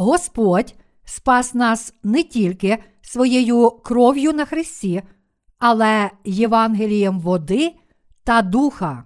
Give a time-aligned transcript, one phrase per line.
[0.00, 0.74] Господь
[1.04, 5.02] спас нас не тільки своєю кров'ю на Христі,
[5.58, 7.74] але Євангелієм води
[8.24, 9.04] та духа.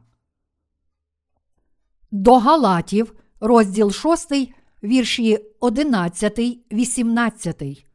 [2.10, 4.32] До Галатів, розділ 6,
[4.82, 6.38] вірші 11,
[6.72, 7.86] 18.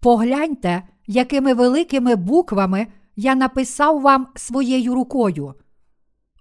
[0.00, 5.54] Погляньте, якими великими буквами я написав вам своєю рукою.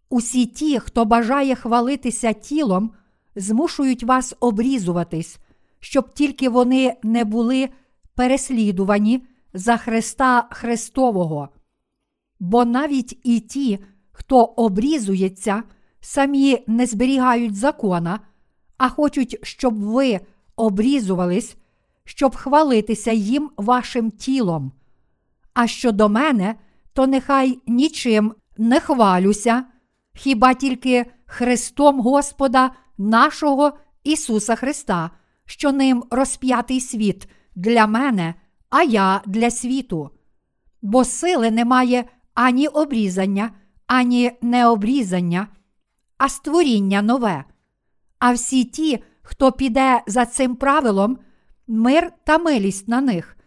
[0.09, 2.91] Усі ті, хто бажає хвалитися тілом,
[3.35, 5.39] змушують вас обрізуватись,
[5.79, 7.69] щоб тільки вони не були
[8.15, 11.49] переслідувані за Христа Христового.
[12.39, 13.79] Бо навіть і ті,
[14.11, 15.63] хто обрізується,
[15.99, 18.19] самі не зберігають закона,
[18.77, 20.19] а хочуть, щоб ви
[20.55, 21.55] обрізувались,
[22.05, 24.71] щоб хвалитися їм вашим тілом.
[25.53, 26.55] А щодо мене,
[26.93, 29.65] то нехай нічим не хвалюся,
[30.13, 35.11] хіба тільки Христом Господа нашого Ісуса Христа,
[35.45, 38.33] що ним розп'ятий світ для мене,
[38.69, 40.09] а я для світу.
[40.81, 43.51] Бо сили немає ані обрізання,
[43.87, 45.47] ані необрізання,
[46.17, 47.43] а створіння нове.
[48.19, 51.17] А всі ті, хто піде за цим правилом,
[51.67, 53.37] мир та милість на них,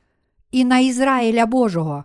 [0.51, 2.05] і на Ізраїля Божого.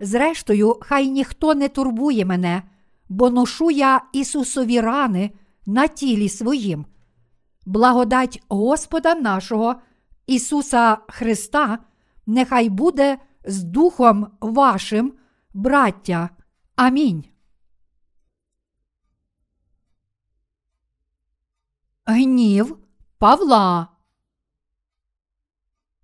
[0.00, 2.62] Зрештою, хай ніхто не турбує мене,
[3.08, 5.30] бо ношу я Ісусові рани
[5.66, 6.86] на тілі своїм.
[7.66, 9.74] Благодать Господа нашого,
[10.26, 11.78] Ісуса Христа,
[12.26, 15.12] нехай буде з Духом вашим,
[15.54, 16.30] браття.
[16.76, 17.24] Амінь.
[22.06, 22.78] Гнів
[23.18, 23.88] Павла.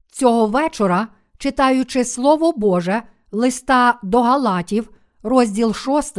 [0.09, 1.09] Цього вечора,
[1.39, 3.03] читаючи Слово Боже,
[3.33, 4.91] листа до Галатів,
[5.23, 6.19] розділ 6,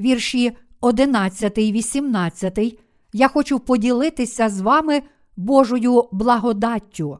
[0.00, 2.78] вірші 11, 18,
[3.12, 5.02] я хочу поділитися з вами
[5.36, 7.18] Божою благодаттю.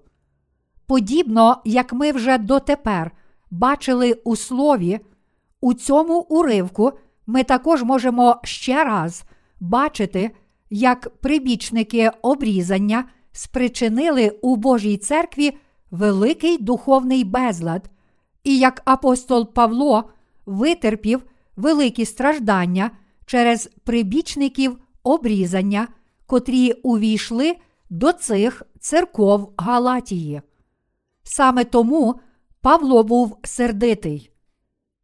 [0.87, 3.11] Подібно, як ми вже дотепер
[3.51, 5.01] бачили у слові,
[5.61, 6.93] у цьому уривку
[7.27, 9.25] ми також можемо ще раз
[9.61, 10.31] бачити,
[10.71, 15.56] як прибічники обрізання спричинили у Божій церкві
[15.91, 17.91] великий духовний безлад,
[18.45, 20.05] і як апостол Павло
[20.47, 21.22] витерпів
[21.56, 22.91] великі страждання
[23.27, 25.88] через прибічників обрізання,
[26.27, 27.56] котрі увійшли
[27.91, 30.43] до цих церков Галатії.
[31.22, 32.21] Саме тому
[32.60, 34.31] Павло був сердитий.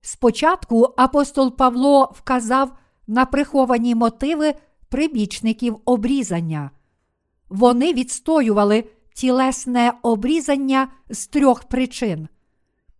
[0.00, 2.72] Спочатку апостол Павло вказав
[3.06, 4.54] на приховані мотиви
[4.88, 6.70] прибічників обрізання.
[7.48, 12.28] Вони відстоювали тілесне обрізання з трьох причин.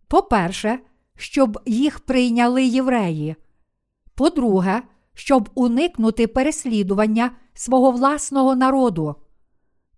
[0.07, 0.79] По-перше,
[1.17, 3.35] щоб їх прийняли євреї.
[4.15, 4.81] По-друге,
[5.19, 9.15] щоб уникнути переслідування свого власного народу.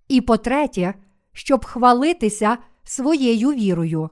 [0.08, 0.94] І по-третє,
[1.34, 4.10] щоб хвалитися своєю вірою.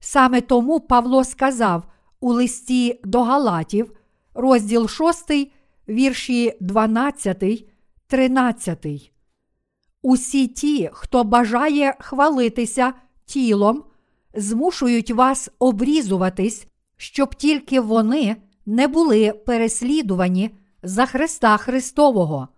[0.00, 1.82] Саме тому Павло сказав
[2.20, 3.92] у листі до Галатів,
[4.34, 5.32] розділ 6,
[5.88, 7.68] вірші 12,
[8.06, 9.12] 13.
[10.02, 12.92] Усі ті, хто бажає хвалитися
[13.26, 13.84] тілом,
[14.34, 18.36] змушують вас обрізуватись, щоб тільки вони
[18.66, 20.50] не були переслідувані
[20.82, 22.48] за Христа Христового.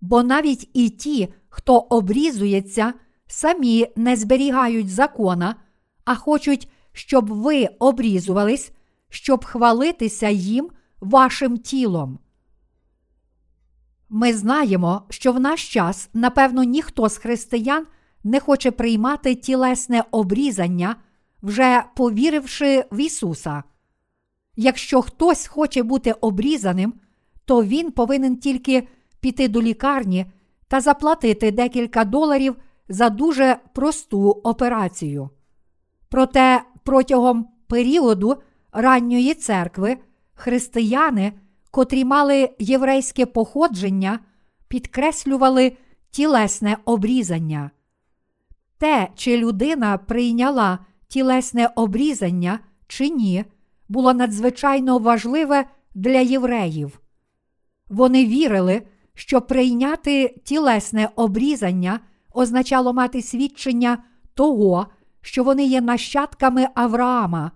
[0.00, 2.94] Бо навіть і ті, хто обрізується,
[3.26, 5.56] самі не зберігають закона,
[6.04, 8.72] а хочуть, щоб ви обрізувались,
[9.08, 12.18] щоб хвалитися їм вашим тілом.
[14.08, 17.86] Ми знаємо, що в наш час, напевно, ніхто з християн
[18.24, 20.96] не хоче приймати тілесне обрізання,
[21.42, 23.62] вже повіривши в Ісуса.
[24.56, 26.94] Якщо хтось хоче бути обрізаним,
[27.44, 28.88] то він повинен тільки
[29.20, 30.26] піти до лікарні
[30.68, 32.56] та заплатити декілька доларів
[32.88, 35.30] за дуже просту операцію.
[36.08, 38.36] Проте протягом періоду
[38.72, 39.96] ранньої церкви
[40.34, 41.32] християни,
[41.70, 44.18] котрі мали єврейське походження,
[44.68, 45.76] підкреслювали
[46.10, 47.70] тілесне обрізання.
[48.78, 50.78] Те, чи людина прийняла
[51.08, 53.44] тілесне обрізання чи ні,
[53.88, 57.00] було надзвичайно важливе для євреїв.
[57.88, 58.82] Вони вірили,
[59.14, 62.00] що прийняти тілесне обрізання
[62.34, 63.98] означало мати свідчення
[64.34, 64.86] того,
[65.20, 67.50] що вони є нащадками Авраама,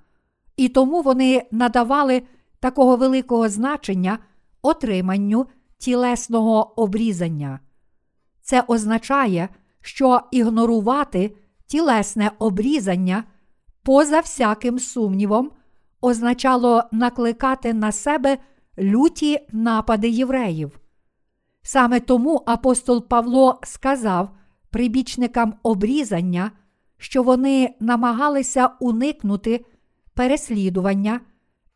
[0.56, 2.23] і тому вони надавали
[2.61, 4.19] такого великого значення
[4.62, 5.47] отриманню
[5.79, 7.61] тілесного обрізання.
[8.43, 9.49] Це означає,
[9.81, 11.37] що ігнорувати
[11.67, 13.25] тілесне обрізання
[13.83, 15.50] поза всяким сумнівом
[16.00, 18.38] означало накликати на себе
[18.79, 20.81] люті напади євреїв.
[21.62, 24.31] Саме тому апостол Павло сказав
[24.70, 26.50] прибічникам обрізання,
[26.99, 29.64] що вони намагалися уникнути
[30.14, 31.20] переслідування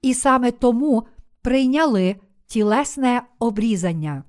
[0.03, 1.07] і саме тому
[1.43, 2.17] прийняли
[2.47, 4.25] тілесне обрізання.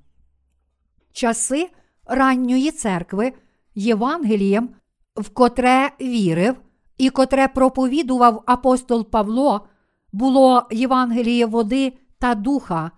[1.12, 1.70] Часи
[2.06, 3.34] ранньої церкви
[3.76, 4.70] Євангелієм,
[5.16, 6.56] в котре вірив
[6.98, 9.68] і котре проповідував апостол Павло,
[10.16, 12.92] було Євангеліє води та духа,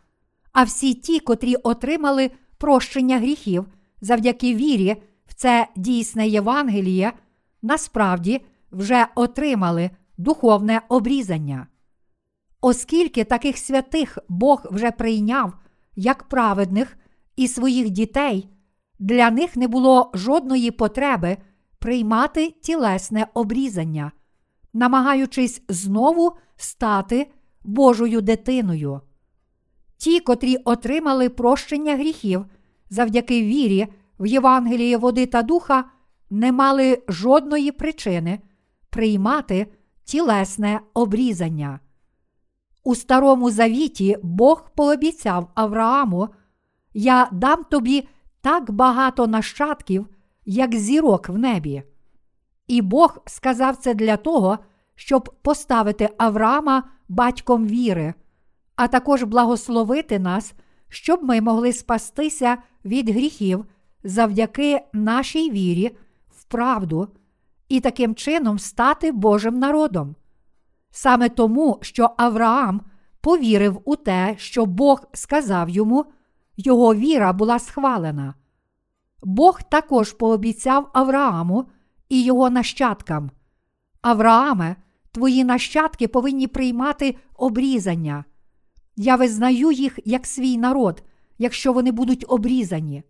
[0.54, 3.66] а всі ті, котрі отримали прощення гріхів
[4.02, 4.96] завдяки вірі
[5.28, 7.14] в це дійсне Євангеліє,
[7.62, 8.42] насправді
[8.72, 11.68] вже отримали духовне обрізання.
[12.62, 15.54] Оскільки таких святих Бог вже прийняв
[15.96, 16.98] як праведних
[17.36, 18.50] і своїх дітей,
[19.00, 21.38] для них не було жодної потреби
[21.80, 24.12] приймати тілесне обрізання,
[24.78, 27.32] намагаючись знову стати
[27.64, 29.02] Божою дитиною.
[29.98, 32.46] Ті, котрі отримали прощення гріхів
[32.90, 33.88] завдяки вірі
[34.20, 35.84] в Євангеліє води та духа,
[36.30, 38.40] не мали жодної причини
[38.90, 39.68] приймати
[40.04, 41.80] тілесне обрізання.
[42.84, 46.30] У Старому Завіті Бог пообіцяв Аврааму:
[46.94, 48.08] Я дам тобі
[48.42, 50.08] так багато нащадків,
[50.46, 51.84] як зірок в небі.
[52.68, 54.60] І Бог сказав це для того,
[54.98, 58.14] щоб поставити Авраама батьком віри,
[58.76, 60.54] а також благословити нас,
[60.90, 63.66] щоб ми могли спастися від гріхів
[64.04, 65.98] завдяки нашій вірі
[66.30, 67.08] в правду
[67.70, 70.16] і таким чином стати Божим народом.
[70.92, 72.82] Саме тому, що Авраам
[73.22, 76.06] повірив у те, що Бог сказав йому,
[76.58, 78.34] його віра була схвалена.
[79.24, 81.66] Бог також пообіцяв Аврааму
[82.10, 83.32] і його нащадкам.
[84.02, 84.76] Аврааме,
[85.18, 88.26] твої нащадки повинні приймати обрізання.
[88.96, 91.04] Я визнаю їх як свій народ,
[91.38, 93.04] якщо вони будуть обрізані.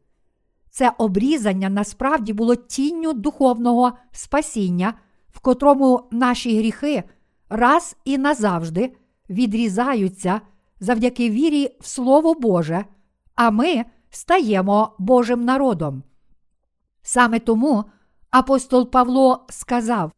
[0.70, 4.94] Це обрізання насправді було тінню духовного спасіння,
[5.30, 7.04] в котрому наші гріхи
[7.50, 8.94] раз і назавжди
[9.30, 10.42] відрізаються
[10.80, 12.86] завдяки вірі в Слово Боже,
[13.36, 16.04] а ми стаємо Божим народом.
[17.02, 17.84] Саме тому
[18.32, 20.12] апостол Павло сказав: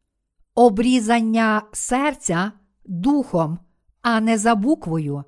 [0.60, 2.52] обрізання серця
[2.86, 3.60] духом,
[4.02, 5.24] а не за буквою.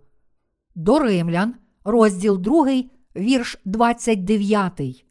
[0.75, 2.83] До Римлян, розділ 2,
[3.16, 5.06] вірш 29.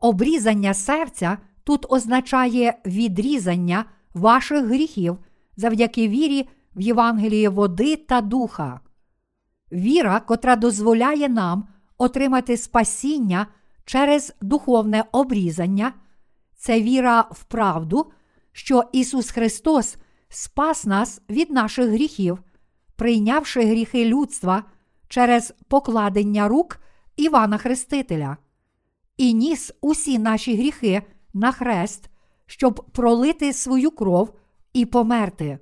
[0.00, 3.84] Обрізання серця тут означає відрізання
[4.14, 5.18] ваших гріхів
[5.56, 8.80] завдяки вірі в Євангеліє води та духа.
[9.72, 13.46] Віра, котра дозволяє нам отримати спасіння
[13.84, 15.92] через духовне обрізання,
[16.56, 18.12] це віра в правду,
[18.58, 19.96] що Ісус Христос
[20.28, 22.42] спас нас від наших гріхів,
[22.96, 24.64] прийнявши гріхи людства
[25.08, 26.80] через покладення рук
[27.16, 28.36] Івана Хрестителя,
[29.16, 31.02] і ніс усі наші гріхи
[31.34, 32.10] на хрест,
[32.46, 34.34] щоб пролити свою кров
[34.72, 35.58] і померти.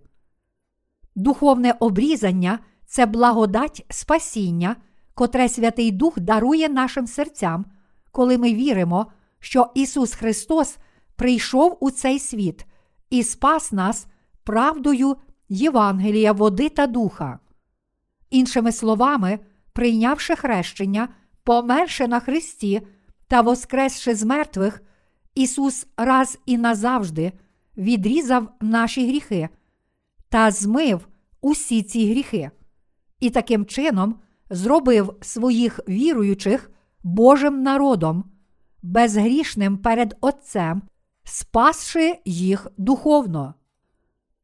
[1.15, 4.77] Духовне обрізання це благодать спасіння,
[5.15, 7.65] котре Святий Дух дарує нашим серцям,
[8.13, 9.07] коли ми віримо,
[9.41, 10.77] що Ісус Христос
[11.17, 12.67] прийшов у цей світ
[13.11, 14.07] і спас нас
[14.45, 15.17] правдою
[15.49, 17.39] Євангелія, води та духа.
[18.31, 19.39] Іншими словами,
[19.73, 21.09] прийнявши хрещення,
[21.45, 22.83] померши на Христі
[23.29, 24.83] та воскресши з мертвих,
[25.35, 27.33] Ісус раз і назавжди
[27.77, 29.49] відрізав наші гріхи
[30.29, 31.09] та змив
[31.41, 32.51] усі ці гріхи,
[33.21, 34.15] і таким чином
[34.51, 36.71] зробив своїх віруючих
[37.03, 38.25] Божим народом,
[38.83, 40.83] безгрішним перед Отцем,
[41.27, 43.55] спасши їх духовно.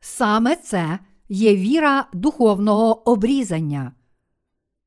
[0.01, 0.99] Саме це
[1.29, 3.93] є віра духовного обрізання.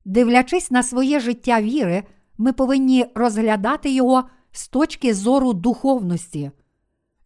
[0.05, 2.03] Дивлячись на своє життя віри,
[2.37, 6.51] ми повинні розглядати його з точки зору духовності.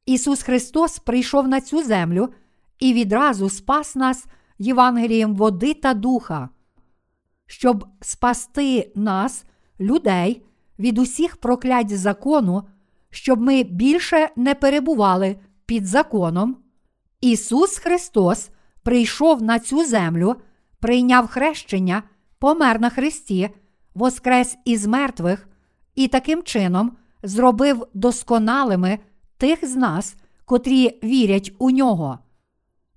[0.05, 2.29] Ісус Христос прийшов на цю землю
[2.79, 4.25] і відразу спас нас
[4.59, 6.49] Євангелієм води та духа,
[7.45, 9.45] щоб спасти нас,
[9.79, 10.45] людей,
[10.79, 12.63] від усіх проклять закону,
[13.11, 15.35] щоб ми більше не перебували
[15.65, 16.57] під законом.
[17.21, 18.49] Ісус Христос
[18.83, 20.35] прийшов на цю землю,
[20.79, 22.03] прийняв хрещення,
[22.39, 23.49] помер на Христі,
[23.93, 25.47] воскрес із мертвих
[25.95, 28.99] і таким чином зробив досконалими
[29.37, 32.19] тих з нас, котрі вірять у нього.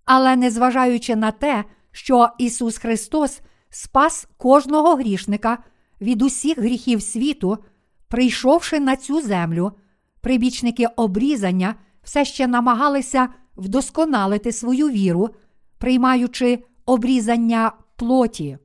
[0.04, 3.40] Але незважаючи на те, що Ісус Христос
[3.70, 5.58] спас кожного грішника
[6.00, 7.58] від усіх гріхів світу,
[8.08, 9.72] прийшовши на цю землю,
[10.22, 15.30] прибічники обрізання все ще намагалися вдосконалити свою віру,
[15.78, 18.58] приймаючи обрізання плоті.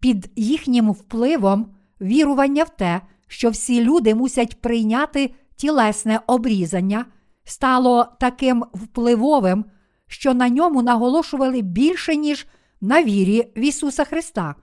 [0.00, 7.04] Під їхнім впливом вірування в те, що всі люди мусять прийняти тілесне обрізання
[7.44, 9.64] стало таким впливовим,
[10.06, 12.46] що на ньому наголошували більше, ніж
[12.80, 14.54] на вірі в Ісуса Христа,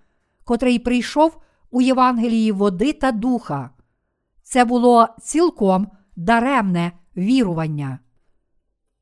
[0.44, 1.38] котрий прийшов
[1.72, 3.70] у Євангелії води та духа.
[4.50, 8.00] Це було цілком даремне вірування.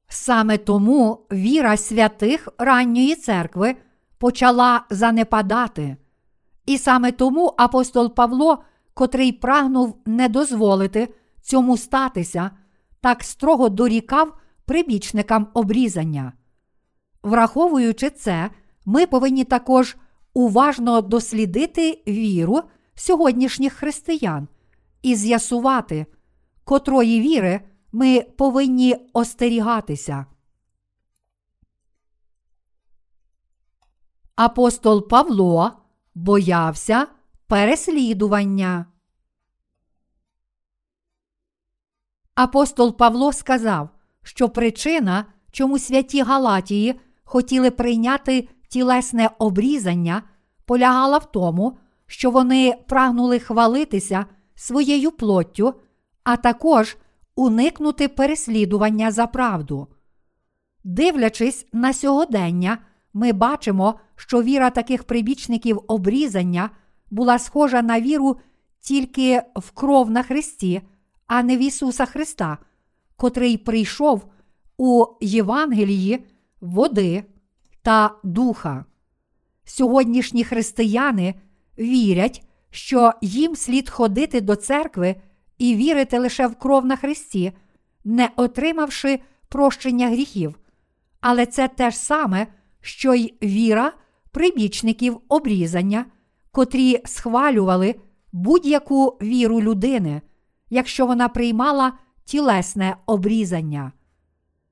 [0.07, 3.75] Саме тому віра святих ранньої церкви
[4.17, 5.97] почала занепадати.
[6.65, 12.51] І саме тому апостол Павло, котрий прагнув не дозволити цьому статися,
[13.01, 16.33] так строго дорікав прибічникам обрізання.
[17.23, 18.49] Враховуючи це,
[18.85, 19.97] ми повинні також
[20.33, 22.61] уважно дослідити віру
[22.95, 24.47] сьогоднішніх християн
[25.05, 26.05] і з'ясувати,
[26.63, 30.25] котрої віри ми повинні остерігатися.
[34.35, 35.71] Апостол Павло
[36.15, 37.07] боявся
[37.47, 38.85] переслідування.
[42.35, 43.89] Апостол Павло сказав,
[44.23, 50.23] що причина, чому святі Галатії хотіли прийняти тілесне обрізання,
[50.65, 55.73] полягала в тому, що вони прагнули хвалитися своєю плоттю,
[56.23, 56.97] а також
[57.35, 59.87] уникнути переслідування за правду.
[60.83, 62.77] Дивлячись на сьогодення,
[63.13, 66.69] ми бачимо, що віра таких прибічників обрізання
[67.11, 68.37] була схожа на віру
[68.79, 70.81] тільки в кров на Христі,
[71.27, 72.57] а не в Ісуса Христа,
[73.15, 74.25] котрий прийшов
[74.77, 76.25] у Євангелії
[76.61, 77.23] води
[77.81, 78.85] та духа.
[79.63, 81.35] Сьогоднішні християни
[81.79, 82.44] вірять,
[82.75, 85.15] що їм слід ходити до церкви
[85.57, 87.51] і вірити лише в кров на Христі,
[88.03, 90.59] не отримавши прощення гріхів.
[91.21, 92.47] Але це те ж саме,
[92.81, 93.93] що й віра
[94.31, 96.05] прибічників обрізання,
[96.51, 97.95] котрі схвалювали
[98.31, 100.21] будь-яку віру людини,
[100.69, 101.93] якщо вона приймала
[102.25, 103.91] тілесне обрізання.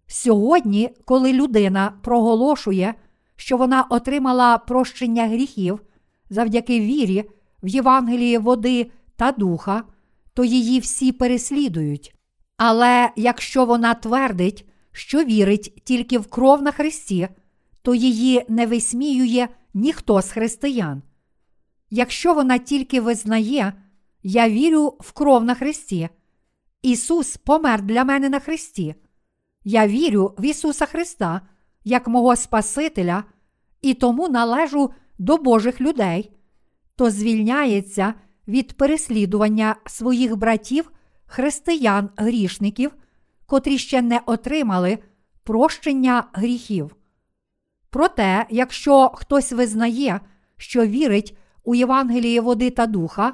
[0.07, 2.93] Сьогодні, коли людина проголошує,
[3.36, 5.79] що вона отримала прощення гріхів
[6.29, 7.29] завдяки вірі
[7.63, 9.84] в Євангелії води та духа,
[10.34, 12.15] то її всі переслідують.
[12.58, 17.27] Але якщо вона твердить, що вірить тільки в кров на Христі,
[17.82, 21.01] то її не висміює ніхто з християн.
[21.89, 23.74] Якщо вона тільки визнає,
[24.24, 26.10] я вірю в кров на Христі,
[26.82, 28.96] Ісус помер для мене на Христі,
[29.63, 31.41] я вірю в Ісуса Христа
[31.84, 33.24] як мого Спасителя
[33.82, 36.32] і тому належу до Божих людей,
[36.95, 38.13] то звільняється
[38.47, 40.91] від переслідування своїх братів,
[41.25, 42.91] християн-грішників,
[43.45, 44.97] котрі ще не отримали
[45.43, 46.95] прощення гріхів.
[47.89, 50.19] Проте, якщо хтось визнає,
[50.57, 53.33] що вірить у Євангеліє води та духа,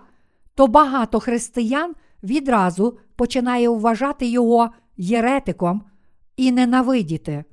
[0.55, 5.83] то багато християн відразу починає вважати його єретиком
[6.37, 7.43] і ненавидіти.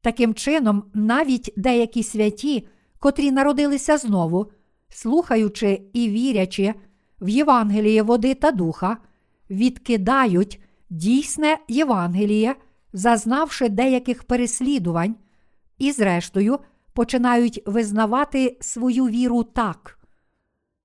[0.00, 2.68] Таким чином, навіть деякі святі,
[2.98, 4.50] котрі народилися знову,
[4.88, 6.74] слухаючи і вірячи
[7.20, 8.96] в Євангеліє води та духа,
[9.50, 12.56] відкидають дійсне Євангеліє,
[12.92, 15.16] зазнавши деяких переслідувань,
[15.78, 16.58] і, зрештою,
[16.92, 19.98] починають визнавати свою віру так.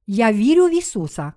[0.08, 1.34] Я вірю в Ісуса.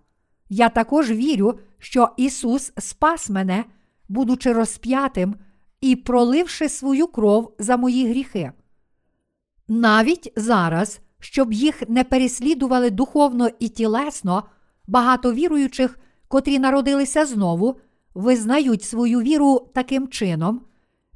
[0.49, 3.65] Я також вірю, що Ісус спас мене,
[4.09, 5.37] будучи розп'ятим
[5.81, 8.53] і проливши свою кров за мої гріхи.
[9.69, 14.43] Навіть зараз, щоб їх не переслідували духовно і тілесно,
[14.87, 17.77] багато віруючих, котрі народилися знову,
[18.15, 20.61] визнають свою віру таким чином,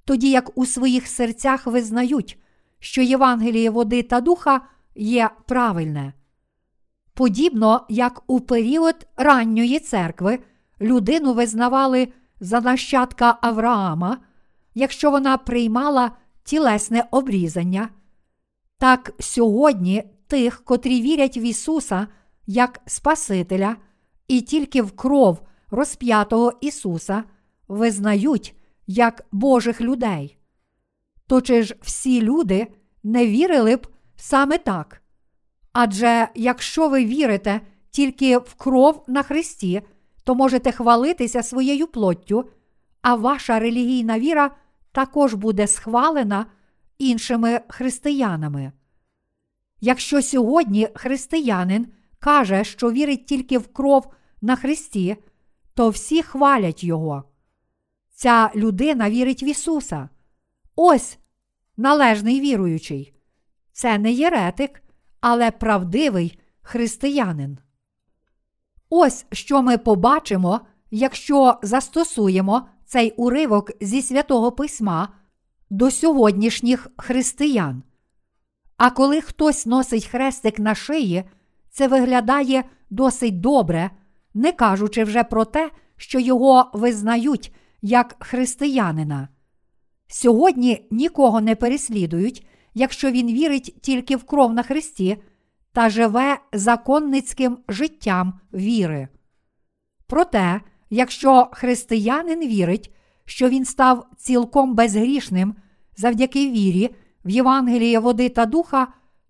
[0.04, 2.38] тоді як у своїх серцях визнають,
[2.78, 4.60] що Євангеліє води та духа
[4.94, 6.12] є правильне.
[7.14, 10.38] Подібно як у період ранньої церкви
[10.80, 12.08] людину визнавали
[12.40, 14.16] за нащадка Авраама,
[14.74, 16.10] якщо вона приймала
[16.44, 17.88] тілесне обрізання,
[18.80, 22.06] так сьогодні тих, котрі вірять в Ісуса
[22.46, 23.76] як Спасителя,
[24.28, 25.38] і тільки в кров
[25.70, 27.24] розп'ятого Ісуса
[27.68, 28.56] визнають
[28.86, 30.36] як Божих людей.
[31.26, 32.66] То чи ж всі люди
[33.02, 35.02] не вірили б саме так?
[35.72, 37.60] Адже якщо ви вірите
[37.90, 39.82] тільки в кров на Христі,
[40.24, 42.50] то можете хвалитися своєю плоттю,
[43.02, 44.50] а ваша релігійна віра
[44.92, 46.46] також буде схвалена
[47.00, 48.72] іншими християнами.
[49.80, 51.86] Якщо сьогодні християнин
[52.18, 55.16] каже, що вірить тільки в кров на Христі,
[55.74, 57.24] то всі хвалять Його.
[58.14, 60.08] Ця людина вірить в Ісуса.
[60.76, 61.18] Ось
[61.76, 63.14] належний віруючий.
[63.72, 64.82] Це не єретик,
[65.20, 67.58] але правдивий християнин.
[68.90, 75.08] Ось що ми побачимо, якщо застосуємо цей уривок зі святого письма
[75.70, 77.82] до сьогоднішніх християн.
[78.76, 81.24] А коли хтось носить хрестик на шиї,
[81.70, 83.90] це виглядає досить добре,
[84.34, 89.28] не кажучи вже про те, що його визнають як християнина.
[90.08, 95.22] Сьогодні нікого не переслідують, якщо він вірить тільки в кров на Христі
[95.72, 99.08] та живе законницьким життям віри.
[100.06, 100.60] Проте,
[100.90, 102.94] якщо християнин вірить,
[103.30, 105.54] що він став цілком безгрішним
[105.96, 106.90] завдяки вірі
[107.24, 108.88] в Євангеліє води та духа,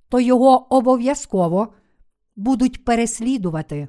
[0.09, 1.73] то його обов'язково
[2.37, 3.89] будуть переслідувати.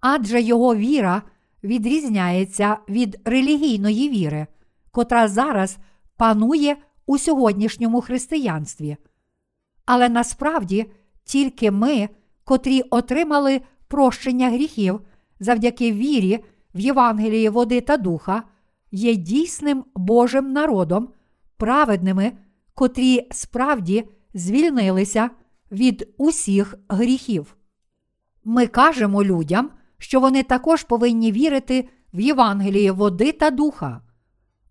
[0.00, 1.22] Адже його віра
[1.64, 4.46] відрізняється від релігійної віри,
[4.90, 5.78] котра зараз
[6.16, 8.96] панує у сьогоднішньому християнстві.
[9.86, 10.90] Але насправді
[11.24, 12.08] тільки ми,
[12.44, 15.00] котрі отримали прощення гріхів
[15.40, 18.42] завдяки вірі в Євангелії води та духа,
[18.90, 21.08] є дійсним Божим народом,
[21.56, 22.32] праведними,
[22.74, 25.30] котрі справді звільнилися
[25.72, 27.56] від усіх гріхів.
[28.44, 34.00] Ми кажемо людям, що вони також повинні вірити в Євангеліє води та духа.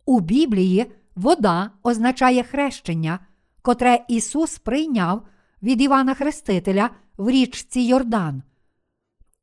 [0.06, 3.20] У Біблії вода означає хрещення,
[3.62, 5.22] котре Ісус прийняв
[5.64, 8.44] від Івана Хрестителя в річці Йордан.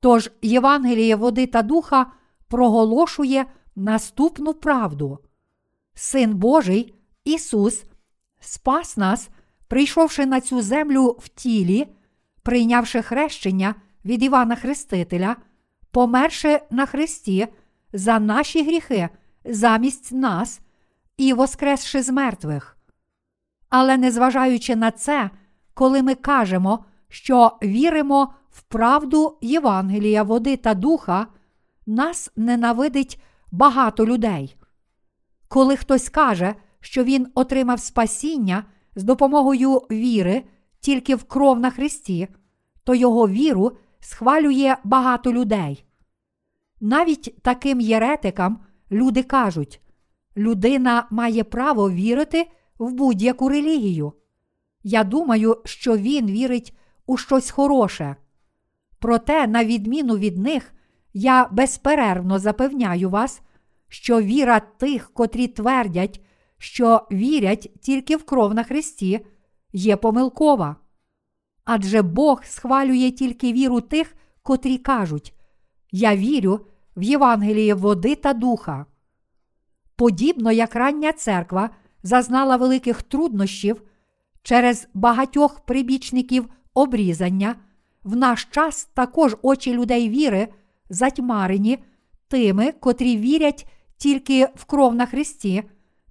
[0.01, 2.07] Тож Євангеліє води та духа
[2.49, 5.19] проголошує наступну правду.
[5.95, 7.85] Син Божий Ісус
[8.41, 9.29] спас нас,
[9.69, 11.89] прийшовши на цю землю в тілі,
[12.43, 15.37] прийнявши хрещення від Івана Хрестителя,
[15.91, 17.49] померши на Христі
[17.93, 19.09] за наші гріхи
[19.45, 20.61] замість нас
[21.17, 22.77] і воскресши з мертвих.
[23.69, 25.31] Але незважаючи на це,
[25.75, 31.27] коли ми кажемо, що віримо в правду Євангелія, води та духа,
[31.87, 33.21] нас ненавидить
[33.57, 34.57] багато людей.
[35.49, 38.65] Коли хтось каже, що він отримав спасіння
[38.97, 40.45] з допомогою віри
[40.81, 42.29] тільки в кров на Христі,
[42.85, 45.85] то його віру схвалює багато людей.
[46.81, 48.59] Навіть таким єретикам
[48.91, 49.81] люди кажуть,
[50.37, 54.13] людина має право вірити в будь-яку релігію.
[54.83, 58.17] Я думаю, що він вірить у щось хороше.
[58.99, 60.73] Проте, на відміну від них,
[61.15, 63.43] я безперервно запевняю вас,
[63.97, 66.21] що віра тих, котрі твердять,
[66.59, 69.27] що вірять тільки в кров на Христі,
[69.73, 70.77] є помилкова.
[71.65, 75.35] Адже Бог схвалює тільки віру тих, котрі кажуть:
[75.93, 76.61] Я вірю
[76.97, 78.87] в Євангеліє води та духа.
[79.97, 81.71] Подібно як рання церква
[82.03, 83.83] зазнала великих труднощів
[84.43, 87.55] через багатьох прибічників обрізання,
[88.05, 90.49] в наш час також очі людей віри
[90.91, 91.79] затьмарені
[92.29, 95.63] тими, котрі вірять тільки в кров на Христі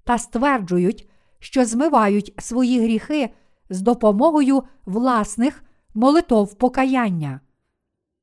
[0.03, 3.29] та стверджують, що змивають свої гріхи
[3.69, 7.39] з допомогою власних молитов покаяння.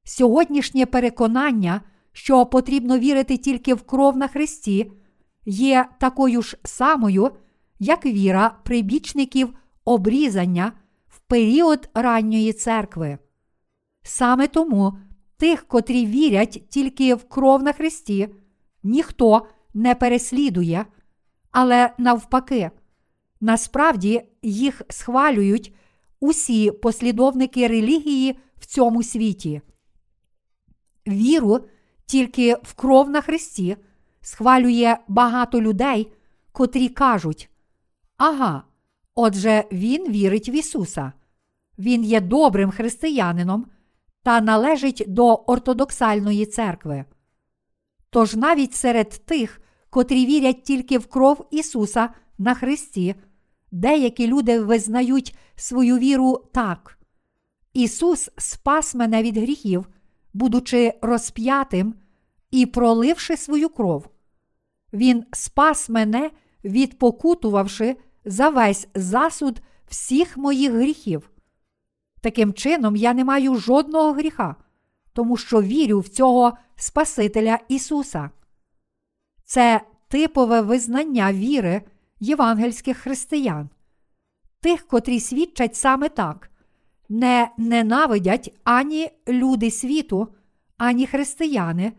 [0.05, 1.81] Сьогоднішнє переконання,
[2.12, 4.92] що потрібно вірити тільки в кров на Христі,
[5.46, 7.31] є такою ж самою,
[7.79, 10.72] як віра прибічників обрізання
[11.09, 13.18] в період ранньої церкви.
[14.03, 14.98] Саме тому
[15.37, 18.29] тих, котрі вірять тільки в кров на Христі,
[18.83, 20.87] ніхто не переслідує,
[21.51, 22.71] але навпаки,
[23.41, 25.75] насправді їх схвалюють
[26.21, 29.61] усі послідовники релігії в цьому світі.
[31.07, 31.61] Віру
[32.07, 33.77] тільки в кров на Христі
[34.21, 36.13] схвалює багато людей,
[36.53, 37.51] котрі кажуть:
[38.17, 38.65] Ага,
[39.15, 41.13] отже, Він вірить в Ісуса.
[41.79, 43.67] Він є добрим християнином
[44.23, 47.05] та належить до ортодоксальної церкви.
[48.11, 49.62] Тож навіть серед тих,
[49.93, 53.15] котрі вірять тільки в кров Ісуса на Христі,
[53.73, 56.99] деякі люди визнають свою віру так.
[57.73, 59.89] Ісус спас мене від гріхів,
[60.35, 61.95] будучи розп'ятим
[62.51, 64.09] і проливши свою кров.
[64.93, 66.31] Він спас мене,
[66.65, 71.31] відпокутувавши за весь засуд всіх моїх гріхів.
[72.21, 74.57] Таким чином, я не маю жодного гріха,
[75.13, 78.31] тому що вірю в цього Спасителя Ісуса.
[79.53, 81.83] Це типове визнання віри
[82.21, 83.69] євангельських християн,
[84.61, 86.51] тих, котрі свідчать саме так,
[87.09, 90.29] не ненавидять ані люди світу,
[90.77, 91.93] ані християни,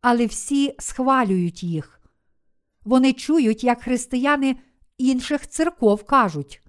[0.00, 2.00] але всі схвалюють їх.
[2.84, 4.56] Вони чують, як християни
[4.98, 6.62] інших церков кажуть: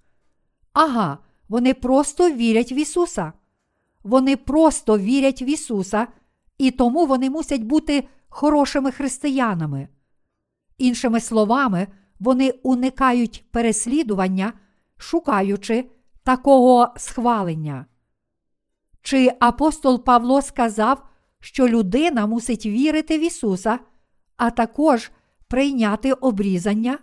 [0.74, 1.18] Ага,
[1.50, 3.34] вони просто вірять в Ісуса.
[4.04, 6.08] Вони просто вірять в Ісуса,
[6.58, 9.88] і тому вони мусять бути хорошими християнами.
[10.80, 11.88] Іншими словами,
[12.20, 14.54] вони уникають переслідування,
[14.98, 15.86] шукаючи
[16.24, 17.86] такого схвалення.
[19.02, 21.06] Чи апостол Павло сказав,
[21.40, 23.80] що людина мусить вірити в Ісуса,
[24.38, 25.12] а також
[25.48, 27.00] прийняти обрізання?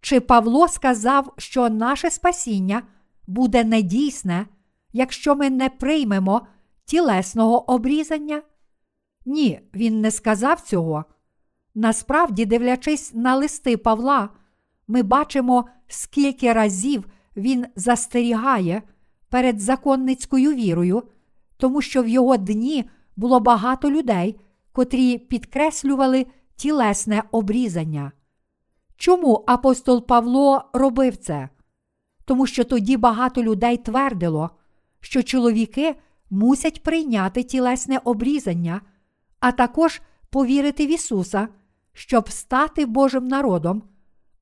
[0.00, 2.82] Чи Павло сказав, що наше спасіння
[3.26, 4.46] буде недійсне,
[4.92, 6.46] якщо ми не приймемо
[6.84, 8.42] тілесного обрізання?
[9.26, 11.04] Ні, він не сказав цього.
[11.74, 14.28] Насправді, дивлячись на листи Павла,
[14.88, 17.04] ми бачимо, скільки разів
[17.36, 18.82] він застерігає
[19.28, 21.02] перед законницькою вірою,
[21.56, 22.84] тому що в його дні
[23.16, 24.40] було багато людей,
[24.72, 28.12] котрі підкреслювали тілесне обрізання.
[28.96, 31.48] Чому апостол Павло робив це?
[32.24, 34.50] Тому що тоді багато людей твердило,
[35.00, 35.96] що чоловіки
[36.30, 38.80] мусять прийняти тілесне обрізання,
[39.40, 41.48] а також повірити в Ісуса,
[41.92, 43.82] щоб стати Божим народом,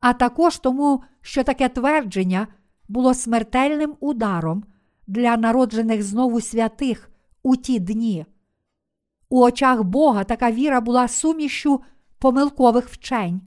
[0.01, 2.47] а також тому, що таке твердження
[2.89, 4.65] було смертельним ударом
[5.07, 7.11] для народжених знову святих
[7.43, 8.27] у ті дні.
[9.29, 11.81] У очах Бога така віра була сумішю
[12.19, 13.41] помилкових вчень,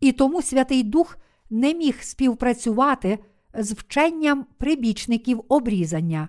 [0.00, 1.16] і тому Святий Дух
[1.50, 3.18] не міг співпрацювати
[3.54, 6.28] з вченням прибічників обрізання.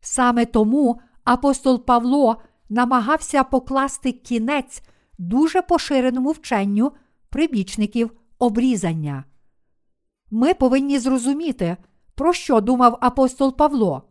[0.00, 2.36] Саме тому апостол Павло
[2.68, 4.82] намагався покласти кінець
[5.20, 6.92] дуже поширеному вченню
[7.28, 9.24] прибічників обрізання.
[10.30, 11.76] Ми повинні зрозуміти,
[12.14, 14.02] про що думав апостол Павло.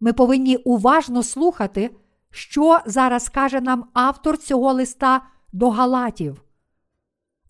[0.00, 1.90] Ми повинні уважно слухати,
[2.30, 6.42] що зараз каже нам автор цього листа до Галатів.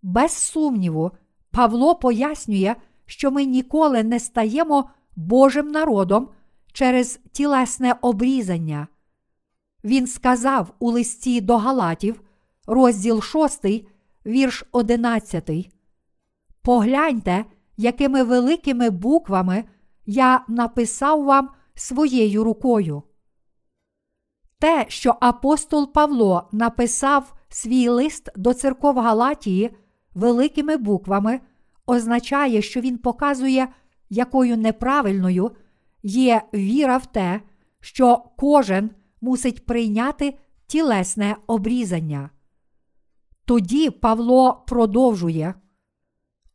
[0.03, 1.11] Без сумніву,
[1.51, 6.29] Павло пояснює, що ми ніколи не стаємо Божим народом
[6.73, 8.89] через тілесне обрізання.
[9.85, 12.23] Він сказав у листі до Галатів,
[12.71, 13.65] розділ 6,
[14.27, 15.51] вірш 11.
[16.63, 17.45] Погляньте,
[17.77, 19.65] якими великими буквами
[20.07, 23.03] я написав вам своєю рукою.
[24.59, 29.71] Те, що апостол Павло написав свій лист до церков Галатії
[30.15, 31.41] великими буквами,
[31.87, 33.69] означає, що він показує,
[34.11, 35.51] якою неправильною
[36.03, 37.41] є віра в те,
[37.81, 42.31] що кожен мусить прийняти тілесне обрізання.
[43.51, 45.55] Тоді Павло продовжує.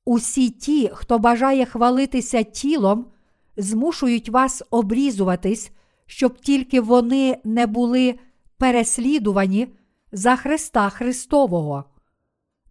[0.05, 3.05] Усі ті, хто бажає хвалитися тілом,
[3.57, 5.71] змушують вас обрізуватись,
[6.05, 8.19] щоб тільки вони не були
[8.57, 9.67] переслідувані
[10.11, 11.83] за Христа Христового.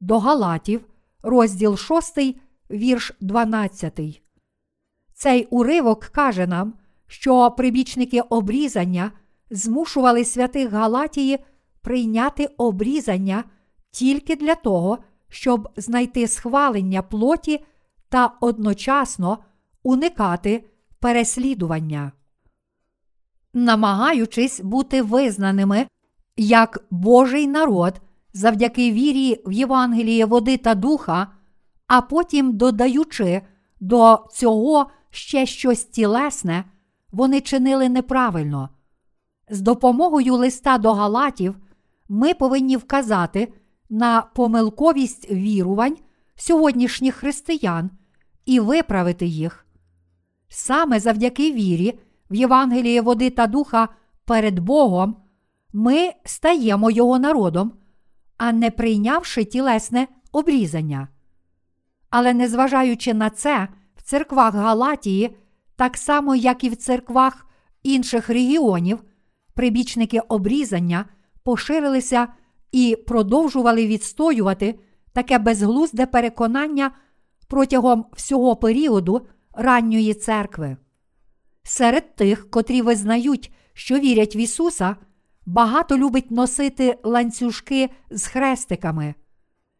[0.00, 0.86] До Галатів,
[1.22, 2.18] розділ 6,
[2.70, 4.22] вірш 12.
[5.14, 6.74] Цей уривок каже нам,
[7.06, 9.12] що прибічники обрізання
[9.50, 11.38] змушували святих Галатії
[11.82, 13.44] прийняти обрізання
[13.94, 17.64] тільки для того, щоб знайти схвалення плоті
[18.08, 19.38] та одночасно
[19.82, 20.64] уникати
[21.00, 22.12] переслідування.
[23.52, 25.86] Намагаючись бути визнаними
[26.36, 28.00] як Божий народ
[28.32, 31.26] завдяки вірі в Євангеліє води та духа,
[31.86, 33.42] а потім додаючи
[33.80, 36.64] до цього ще щось тілесне,
[37.12, 38.68] вони чинили неправильно.
[39.48, 41.56] З допомогою листа до Галатів
[42.08, 43.52] ми повинні вказати
[43.90, 45.96] на помилковість вірувань
[46.36, 47.90] сьогоднішніх християн
[48.46, 49.66] і виправити їх.
[50.48, 51.98] Саме завдяки вірі
[52.30, 53.88] в Євангеліє води та духа
[54.24, 55.16] перед Богом
[55.72, 57.72] ми стаємо Його народом,
[58.36, 61.08] а не прийнявши тілесне обрізання.
[62.10, 65.36] Але незважаючи на це, в церквах Галатії,
[65.76, 67.46] так само як і в церквах
[67.82, 69.04] інших регіонів,
[69.54, 71.04] прибічники обрізання
[71.42, 72.28] поширилися
[72.74, 74.78] і продовжували відстоювати
[75.12, 76.90] таке безглузде переконання
[77.48, 80.76] протягом всього періоду ранньої церкви.
[81.62, 84.96] Серед тих, котрі визнають, що вірять в Ісуса,
[85.46, 89.14] багато любить носити ланцюжки з хрестиками.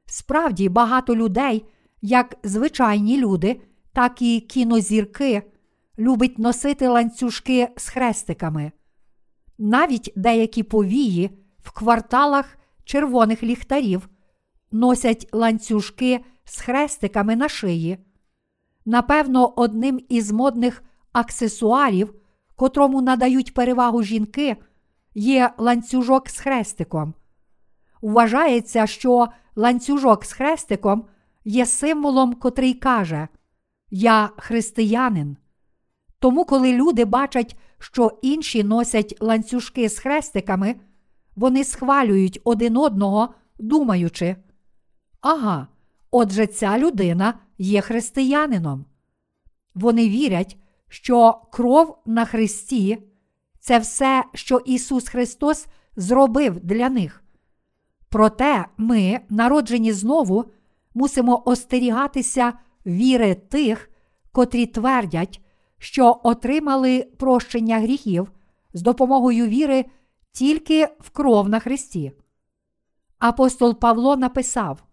[0.06, 1.64] Справді, багато людей,
[2.02, 3.60] як звичайні люди,
[3.92, 5.42] так і кінозірки,
[5.98, 8.72] любить носити ланцюжки з хрестиками.
[9.58, 11.30] Навіть деякі повії
[11.62, 14.08] в кварталах червоних ліхтарів
[14.72, 17.98] носять ланцюжки з хрестиками на шиї.
[18.84, 22.14] Напевно, одним із модних аксесуарів,
[22.56, 24.56] котрому надають перевагу жінки,
[25.14, 27.14] є ланцюжок з хрестиком.
[28.02, 31.04] Вважається, що ланцюжок з хрестиком
[31.44, 33.28] є символом, котрий каже
[33.90, 35.36] Я християнин.
[36.18, 40.74] Тому, коли люди бачать, що інші носять ланцюжки з хрестиками,
[41.36, 44.36] вони схвалюють один одного, думаючи,
[45.20, 45.68] ага,
[46.10, 48.84] отже, ця людина є християнином.
[49.74, 50.56] Вони вірять,
[50.88, 52.98] що кров на Христі
[53.60, 55.66] це все, що Ісус Христос
[55.96, 57.24] зробив для них.
[58.08, 60.44] Проте ми, народжені знову,
[60.94, 62.52] мусимо остерігатися
[62.86, 63.90] віри тих,
[64.32, 65.40] котрі твердять,
[65.78, 68.32] що отримали прощення гріхів
[68.74, 69.84] з допомогою віри
[70.34, 72.12] тільки в кров на Христі.
[73.18, 74.84] Апостол Павло написав,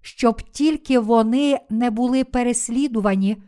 [0.00, 3.42] щоб тільки вони не були переслідувані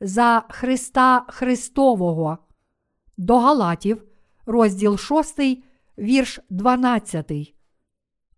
[0.00, 2.38] за Христа Христового.
[3.16, 4.02] До Галатів,
[4.46, 5.40] розділ 6,
[5.98, 7.54] вірш 12.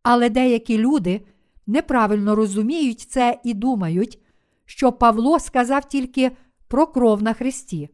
[0.02, 1.26] Але деякі люди
[1.66, 4.22] неправильно розуміють це і думають,
[4.64, 6.36] що Павло сказав тільки
[6.68, 7.88] про кров на Христі.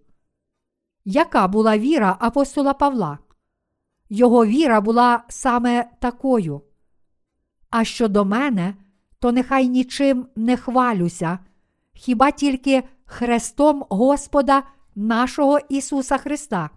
[1.04, 3.18] Яка була віра апостола Павла?
[4.14, 6.62] Його віра була саме такою.
[7.70, 8.74] А щодо мене,
[9.18, 11.38] то нехай нічим не хвалюся,
[11.94, 14.62] хіба тільки хрестом Господа
[14.94, 16.70] нашого Ісуса Христа,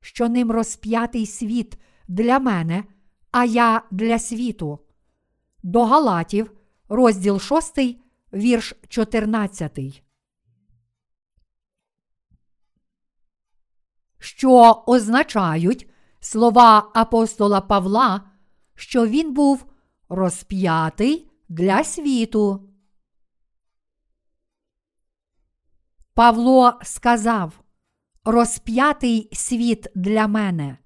[0.00, 2.84] що ним розп'ятий світ для мене,
[3.30, 4.78] а я для світу.
[5.62, 6.52] До Галатів,
[6.88, 7.78] розділ 6,
[8.32, 10.02] вірш 14.
[14.18, 15.89] Що означають
[16.20, 18.20] слова апостола Павла,
[18.74, 19.64] що він був
[20.08, 22.70] розп'ятий для світу.
[26.14, 27.60] Павло сказав
[28.24, 30.76] Розп'ятий світ для мене.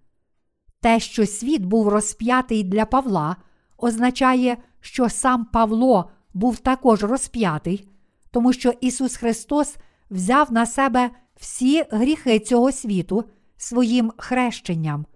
[0.80, 3.36] Те, що світ був розп'ятий для Павла,
[3.78, 7.88] означає, що сам Павло був також розп'ятий,
[8.30, 9.76] тому що Ісус Христос
[10.10, 13.24] взяв на себе всі гріхи цього світу
[13.56, 15.06] своїм хрещенням.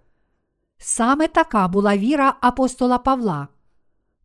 [0.81, 3.47] Саме така була віра апостола Павла.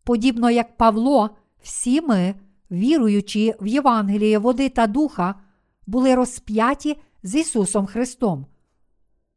[0.05, 1.31] Подібно як Павло,
[1.62, 2.35] всі ми,
[2.71, 5.35] віруючи в Євангеліє води та духа,
[5.87, 8.47] були розп'яті з Ісусом Христом.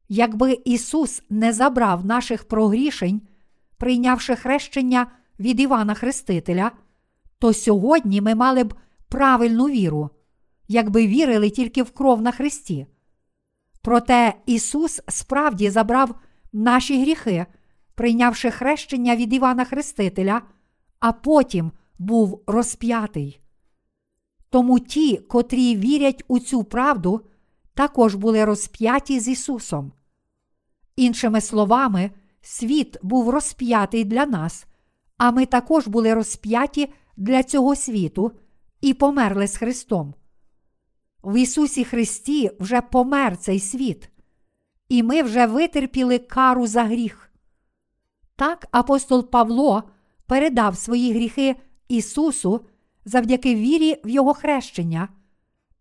[0.10, 3.22] Якби Ісус не забрав наших прогрішень,
[3.78, 5.08] прийнявши хрещення
[5.40, 6.72] від Івана Хрестителя,
[7.40, 8.74] то сьогодні ми мали б
[9.10, 10.10] правильну віру,
[10.68, 12.88] якби вірили тільки в кров на Христі.
[13.82, 16.16] Проте Ісус справді забрав
[16.54, 17.46] наші гріхи,
[17.96, 20.42] прийнявши хрещення від Івана Хрестителя,
[21.00, 23.42] а потім був розп'ятий.
[24.50, 27.22] Тому ті, котрі вірять у цю правду,
[27.74, 29.92] також були розп'яті з Ісусом.
[30.96, 34.66] Іншими словами, світ був розп'ятий для нас,
[35.18, 38.32] а ми також були розп'яті для цього світу
[38.82, 40.14] і померли з Христом.
[41.24, 44.10] В Ісусі Христі вже помер цей світ,
[44.90, 47.32] і ми вже витерпіли кару за гріх.
[48.36, 49.84] Так апостол Павло
[50.26, 51.56] передав свої гріхи
[51.88, 52.66] Ісусу
[53.06, 55.10] завдяки вірі в Його хрещення,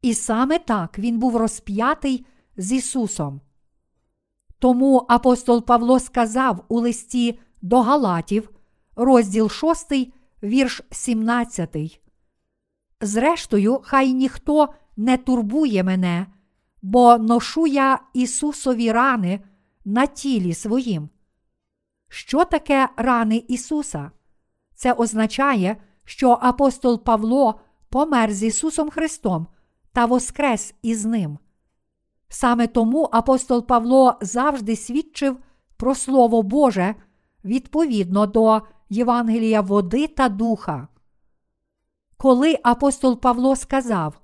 [0.02, 3.40] і саме так Він був розп'ятий з Ісусом.
[4.58, 8.50] Тому апостол Павло сказав у листі до Галатів,
[8.96, 9.92] розділ 6,
[10.42, 12.00] вірш 17.
[13.00, 16.26] Зрештою, хай ніхто не турбує мене,
[16.82, 19.40] бо ношу я Ісусові рани
[19.84, 21.08] на тілі своїм.
[22.08, 24.10] Що таке рани Ісуса?
[24.74, 29.46] Це означає, що апостол Павло помер з Ісусом Христом
[29.92, 31.38] та воскрес із Ним.
[32.28, 35.36] Саме тому апостол Павло завжди свідчив
[35.76, 36.94] про Слово Боже
[37.44, 40.88] відповідно до Євангелія води та духа.
[42.16, 44.20] Коли апостол Павло сказав,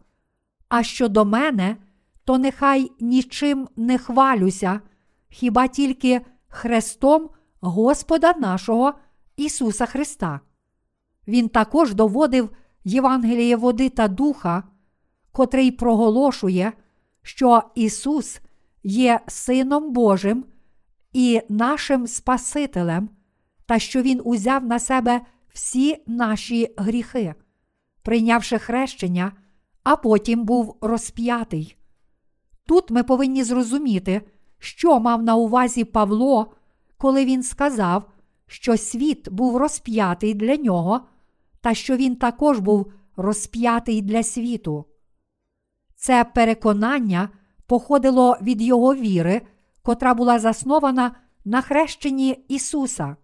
[0.69, 1.77] А щодо мене,
[2.25, 4.81] то нехай нічим не хвалюся,
[5.29, 7.31] хіба тільки хрестом
[7.61, 8.95] Господа нашого
[9.37, 10.41] Ісуса Христа.
[11.29, 12.51] Він також доводив
[12.85, 14.63] Євангеліє води та духа,
[15.33, 16.73] котрий проголошує,
[17.23, 18.41] що Ісус
[18.83, 20.45] є Сином Божим
[21.13, 23.09] і нашим Спасителем,
[23.67, 25.21] та що Він узяв на себе
[25.53, 27.35] всі наші гріхи,
[28.03, 29.33] прийнявши хрещення,
[29.83, 31.77] а потім був розп'ятий.
[32.67, 34.23] Тут ми повинні зрозуміти,
[34.59, 36.53] що мав на увазі Павло,
[36.97, 38.05] коли він сказав,
[38.47, 41.01] що світ був розп'ятий для нього,
[41.61, 44.85] та що він також був розп'ятий для світу.
[45.97, 47.29] Це переконання
[47.67, 49.43] походило від його віри,
[49.83, 53.17] котра була заснована на хрещенні Ісуса.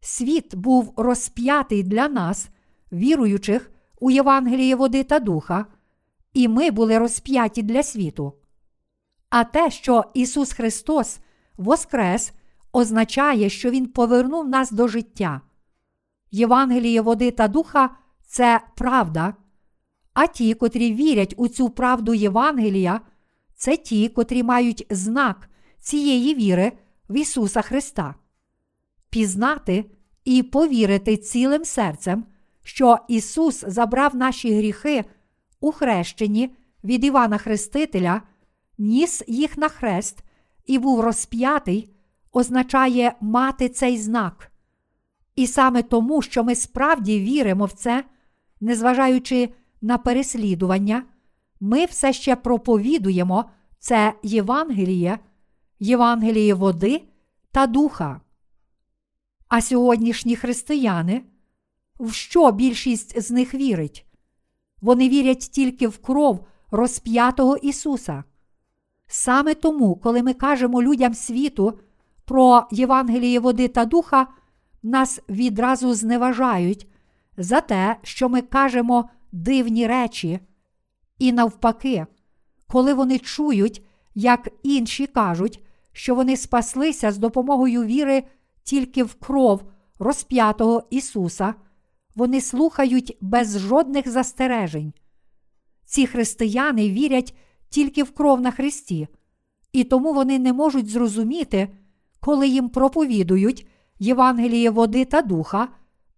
[0.00, 2.48] Світ був розп'ятий для нас,
[2.92, 3.70] віруючих
[4.00, 5.66] у Євангеліє води та духа,
[6.32, 8.32] і ми були розп'яті для світу.
[9.30, 11.18] А те, що Ісус Христос
[11.56, 12.32] воскрес,
[12.72, 15.40] означає, що Він повернув нас до життя.
[16.30, 17.90] Євангеліє води та духа
[18.26, 19.34] це правда,
[20.14, 23.00] а ті, котрі вірять у цю правду Євангелія,
[23.54, 25.48] це ті, котрі мають знак
[25.80, 26.72] цієї віри
[27.08, 28.14] в Ісуса Христа.
[29.10, 29.84] Пізнати
[30.24, 32.24] і повірити цілим серцем,
[32.62, 35.04] що Ісус забрав наші гріхи
[35.60, 38.22] у хрещенні від Івана Хрестителя,
[38.80, 40.24] ніс їх на хрест
[40.66, 41.90] і був розп'ятий,
[42.32, 44.52] означає мати цей знак.
[45.36, 48.04] І саме тому, що ми справді віримо в це,
[48.60, 49.48] незважаючи
[49.82, 51.04] на переслідування,
[51.60, 53.44] ми все ще проповідуємо
[53.78, 55.18] це Євангеліє,
[55.80, 57.02] Євангеліє води
[57.52, 58.20] та духа.
[59.48, 61.22] А сьогоднішні християни,
[62.00, 64.06] в що більшість з них вірить?
[64.80, 68.24] Вони вірять тільки в кров розп'ятого Ісуса.
[69.12, 71.78] Саме тому, коли ми кажемо людям світу
[72.24, 74.26] про Євангеліє води та духа,
[74.82, 76.88] нас відразу зневажають
[77.36, 80.40] за те, що ми кажемо дивні речі.
[81.18, 82.06] І навпаки,
[82.66, 88.22] коли вони чують, як інші кажуть, що вони спаслися з допомогою віри
[88.62, 89.62] тільки в кров
[89.98, 91.54] розп'ятого Ісуса,
[92.14, 94.92] вони слухають без жодних застережень.
[95.84, 97.34] Ці християни вірять
[97.70, 99.08] тільки в кров на Христі,
[99.72, 101.68] і тому вони не можуть зрозуміти,
[102.20, 103.66] коли їм проповідують
[103.98, 105.68] Євангеліє води та духа,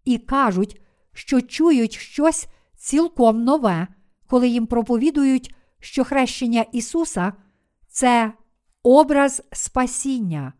[0.04, 0.80] і кажуть,
[1.12, 3.86] що чують щось цілком нове,
[4.26, 7.32] коли їм проповідують, що хрещення Ісуса
[7.88, 8.32] це
[8.82, 10.52] образ спасіння.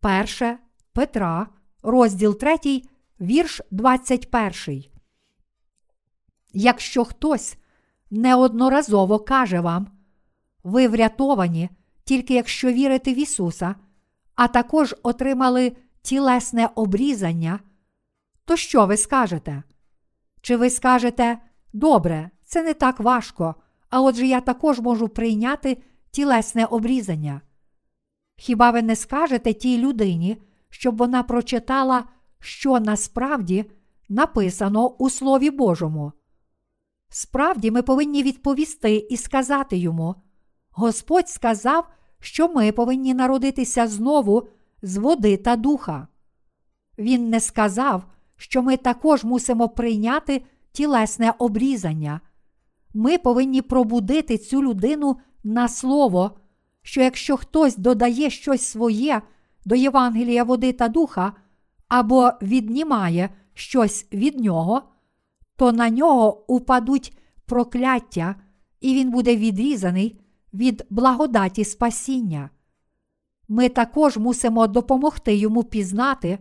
[0.00, 0.58] Перше
[0.92, 1.46] Петра,
[1.82, 2.82] розділ 3,
[3.20, 4.84] вірш 21.
[6.52, 7.56] Якщо хтось
[8.10, 9.88] неодноразово каже вам,
[10.64, 11.70] ви врятовані,
[12.04, 13.74] тільки якщо вірите в Ісуса,
[14.34, 17.60] а також отримали тілесне обрізання,
[18.44, 19.62] то що ви скажете?
[20.40, 21.38] Чи ви скажете,
[21.72, 23.54] добре, це не так важко,
[23.90, 27.40] а отже я також можу прийняти тілесне обрізання?
[28.36, 32.04] Хіба ви не скажете тій людині, щоб вона прочитала,
[32.38, 33.64] що насправді
[34.08, 36.12] написано у Слові Божому?
[37.10, 40.14] Справді, ми повинні відповісти і сказати йому:
[40.70, 41.88] Господь сказав,
[42.20, 44.48] що ми повинні народитися знову
[44.82, 46.08] з води та духа.
[46.98, 48.04] Він не сказав,
[48.36, 50.42] що ми також мусимо прийняти
[50.72, 52.20] тілесне обрізання.
[52.94, 56.30] Ми повинні пробудити цю людину на слово,
[56.82, 59.22] що якщо хтось додає щось своє
[59.64, 61.32] до Євангелія води та духа
[61.88, 64.82] або віднімає щось від нього,
[65.60, 68.34] то на нього упадуть прокляття,
[68.80, 70.20] і він буде відрізаний
[70.54, 72.50] від благодаті спасіння.
[73.48, 76.38] Ми також мусимо допомогти йому пізнати,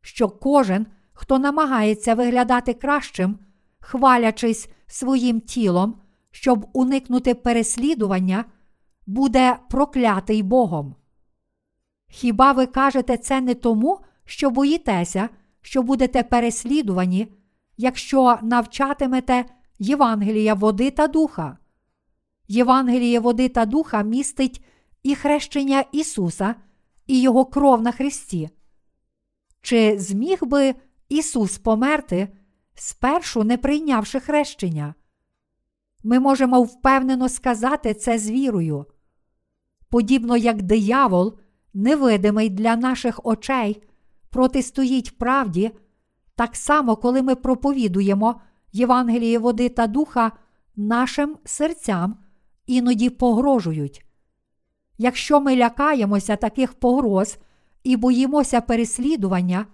[0.00, 3.38] що кожен, хто намагається виглядати кращим,
[3.80, 5.94] хвалячись своїм тілом,
[6.30, 8.44] щоб уникнути переслідування,
[9.06, 10.94] буде проклятий Богом.
[12.08, 15.28] Хіба ви кажете це не тому, що боїтеся,
[15.60, 17.28] що будете переслідувані,
[17.80, 19.44] якщо навчатимете
[19.78, 21.58] Євангелія води та духа?
[22.48, 24.64] Євангеліє води та духа містить
[25.02, 26.54] і хрещення Ісуса,
[27.06, 28.50] і Його кров на Христі.
[29.62, 30.74] Чи зміг би
[31.08, 32.28] Ісус померти,
[32.74, 34.94] спершу не прийнявши хрещення?
[36.04, 38.86] Ми можемо впевнено сказати це з вірою.
[39.88, 41.38] Подібно як диявол,
[41.74, 43.82] невидимий для наших очей,
[44.30, 45.70] протистоїть правді,
[46.40, 48.40] так само, коли ми проповідуємо
[48.72, 50.32] Євангеліє води та духа
[50.76, 52.16] нашим серцям
[52.66, 54.04] іноді погрожують.
[54.98, 57.38] Якщо ми лякаємося таких погроз
[57.84, 59.66] і боїмося переслідування,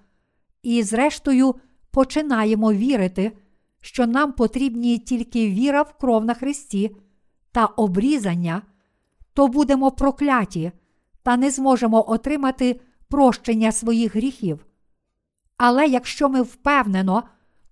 [0.63, 1.55] і, зрештою,
[1.91, 3.33] починаємо вірити,
[3.81, 6.97] що нам потрібні тільки віра в кров на Христі
[7.53, 8.63] та обрізання,
[9.35, 10.73] то будемо прокляті
[11.23, 14.67] та не зможемо отримати прощення своїх гріхів.
[15.57, 17.23] Але якщо ми впевнено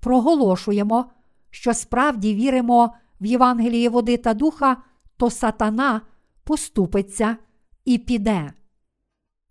[0.01, 1.11] проголошуємо,
[1.51, 4.77] що справді віримо в Євангеліє води та духа,
[5.17, 6.01] то сатана
[6.45, 7.37] поступиться
[7.85, 8.53] і піде.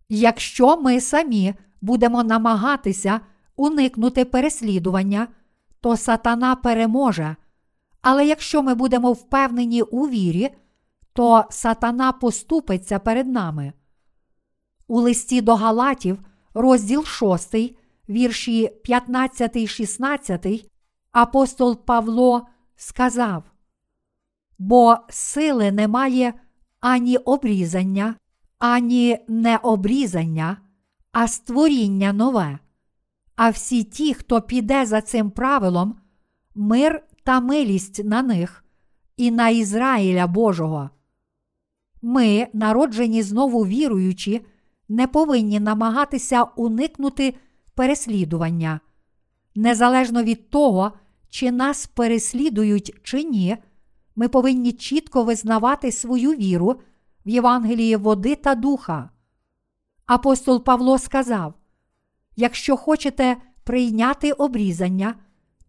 [0.10, 3.20] Якщо ми самі будемо намагатися
[3.56, 5.28] уникнути переслідування,
[5.82, 7.36] то сатана переможе.
[8.02, 10.50] Але якщо ми будемо впевнені у вірі,
[11.14, 13.74] то сатана поступиться перед нами.
[14.88, 16.20] У листі до Галатів,
[16.54, 17.56] розділ 6,
[18.10, 20.72] вірші 15, 16,
[21.12, 23.44] апостол Павло сказав:
[24.58, 26.34] Бо сили немає
[26.80, 28.16] ані обрізання,
[28.60, 30.58] ані необрізання,
[31.12, 32.60] а створіння нове.
[33.36, 35.96] А всі ті, хто піде за цим правилом,
[36.56, 38.64] мир та милість на них
[39.18, 40.90] і на Ізраїля Божого.
[42.02, 44.46] Ми, народжені знову віруючі,
[44.90, 47.34] не повинні намагатися уникнути
[47.76, 48.80] переслідування.
[49.56, 50.92] Незалежно від того,
[51.30, 53.58] чи нас переслідують чи ні,
[54.16, 56.80] ми повинні чітко визнавати свою віру
[57.26, 59.10] в Євангелії води та духа.
[60.06, 61.54] Апостол Павло сказав:
[62.36, 65.16] якщо хочете прийняти обрізання,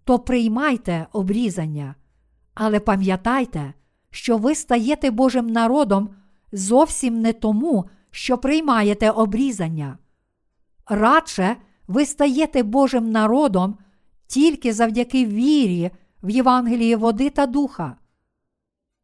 [0.05, 1.95] то приймайте обрізання,
[2.55, 3.75] але пам'ятайте,
[4.11, 6.11] що ви стаєте Божим народом
[6.53, 9.99] зовсім не тому, що приймаєте обрізання.
[10.87, 11.57] Радше
[11.89, 13.79] ви стаєте Божим народом
[14.27, 15.91] тільки завдяки вірі
[16.23, 17.97] в Євангелії води та духа.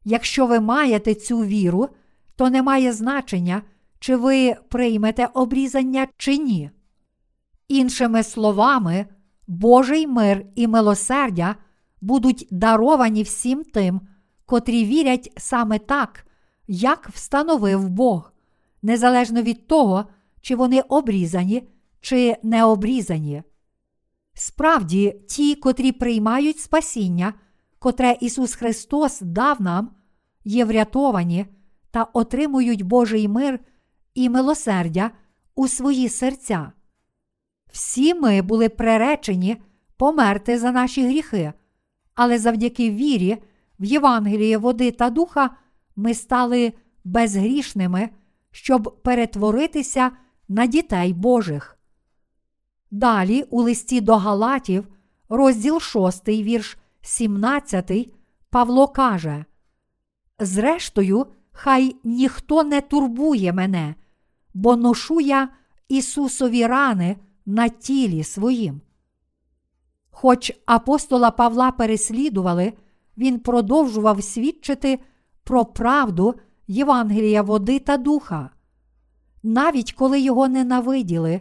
[0.05, 1.89] Якщо ви маєте цю віру,
[2.37, 3.63] то не має значення,
[3.99, 6.71] чи ви приймете обрізання чи ні.
[7.69, 9.07] Іншими словами,
[9.47, 11.57] Божий мир і милосердя
[12.01, 14.01] будуть даровані всім тим,
[14.47, 16.27] котрі вірять саме так,
[16.69, 18.33] як встановив Бог,
[18.83, 20.05] незалежно від того,
[20.41, 21.69] чи вони обрізані,
[22.01, 23.43] чи не обрізані.
[24.35, 27.35] Справді, ті, котрі приймають спасіння,
[27.79, 29.91] котре Ісус Христос дав нам,
[30.45, 31.47] є врятовані
[31.91, 33.61] та отримують Божий мир
[34.15, 35.11] і милосердя
[35.55, 36.73] у свої серця.
[37.73, 39.57] Всі ми були приречені
[39.97, 41.53] померти за наші гріхи,
[42.15, 43.39] але завдяки вірі
[43.81, 45.51] в Євангеліє води та духа
[45.97, 46.73] ми стали
[47.05, 48.09] безгрішними,
[48.51, 50.11] щоб перетворитися
[50.49, 51.80] на дітей Божих.
[52.91, 54.89] Далі, у листі до Галатів,
[55.29, 57.93] розділ 6, вірш 17,
[58.51, 59.45] Павло каже:
[60.39, 63.95] Зрештою, хай ніхто не турбує мене,
[64.55, 65.49] бо ношу я
[65.89, 67.17] Ісусові рани
[67.47, 68.81] на тілі своїм.
[70.11, 72.73] Хоч апостола Павла переслідували,
[73.17, 74.99] він продовжував свідчити
[75.45, 76.35] про правду
[76.67, 78.51] Євангелія води та духа.
[79.43, 81.41] Навіть коли його ненавиділи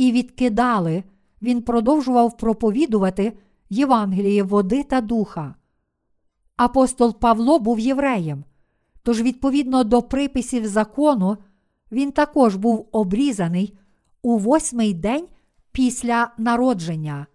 [0.00, 1.04] і відкидали,
[1.42, 3.32] він продовжував проповідувати
[3.70, 5.54] Євангеліє води та духа.
[6.56, 8.44] Апостол Павло був євреєм,
[9.02, 11.36] тож, відповідно до приписів закону,
[11.92, 13.78] він також був обрізаний
[14.22, 15.26] у восьмий день
[15.72, 17.26] після народження.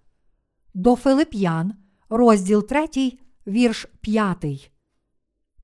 [0.74, 1.74] До Филип'ян,
[2.10, 2.88] розділ 3,
[3.48, 4.72] вірш 5.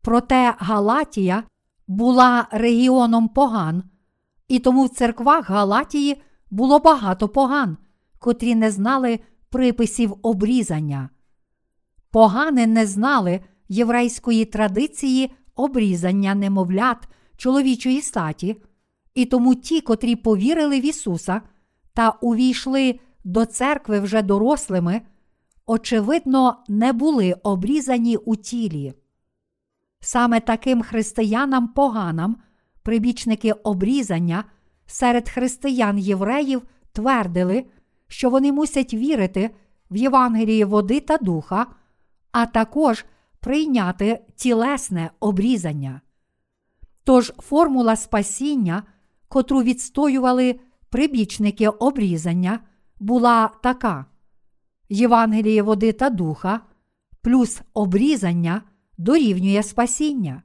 [0.01, 1.43] Проте Галатія
[1.87, 3.83] була регіоном поган,
[4.47, 6.21] і тому в церквах Галатії
[6.51, 7.77] було багато поган,
[8.19, 11.09] котрі не знали приписів обрізання.
[12.11, 13.39] Погани не знали
[13.69, 18.61] єврейської традиції обрізання немовлят чоловічої статі,
[19.15, 21.41] і тому ті, котрі повірили в Ісуса
[21.93, 25.01] та увійшли до церкви вже дорослими,
[25.65, 28.93] очевидно, не були обрізані у тілі.
[29.99, 32.37] Саме таким християнам поганам,
[32.83, 34.43] прибічники обрізання
[34.91, 36.61] серед християн євреїв
[36.91, 37.65] твердили,
[38.07, 39.49] що вони мусять вірити
[39.91, 41.65] в Євангеліє води та духа,
[42.31, 43.05] а також
[43.39, 46.01] прийняти тілесне обрізання.
[47.03, 48.83] Тож формула спасіння,
[49.27, 52.59] котру відстоювали прибічники обрізання,
[52.99, 54.05] була така:
[54.89, 56.59] Євангеліє води та духа
[57.21, 58.61] плюс обрізання
[58.97, 60.43] дорівнює спасіння.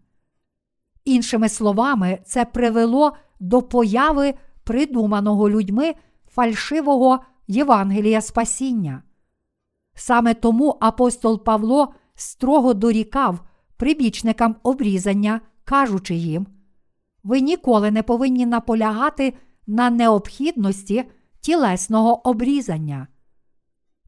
[1.04, 4.34] Іншими словами, це привело до появи
[4.64, 5.94] придуманого людьми
[6.28, 9.02] фальшивого Євангелія спасіння.
[9.94, 13.40] Саме тому апостол Павло строго дорікав
[13.76, 16.46] прибічникам обрізання, кажучи їм:
[17.24, 19.34] ви ніколи не повинні наполягати
[19.66, 21.04] на необхідності
[21.40, 23.06] тілесного обрізання.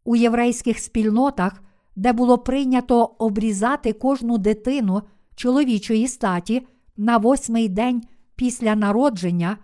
[0.04, 1.62] У єврейських спільнотах,
[1.96, 5.02] де було прийнято обрізати кожну дитину
[5.34, 6.66] чоловічої статі
[6.96, 8.02] на восьмий день
[8.38, 9.56] після народження,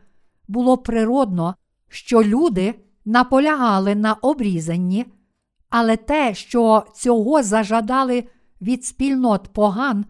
[0.48, 1.54] було природно,
[1.88, 5.06] що люди наполягали на обрізанні,
[5.70, 8.24] але те, що цього зажадали
[8.60, 10.04] від спільнот поган,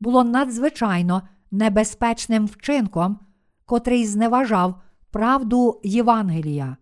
[0.00, 3.18] було надзвичайно небезпечним вчинком,
[3.66, 6.76] котрий зневажав правду Євангелія.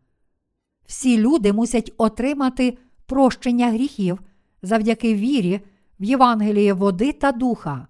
[0.86, 4.20] Всі люди мусять отримати прощення гріхів
[4.62, 5.60] завдяки вірі
[6.00, 7.86] в Євангеліє води та духа.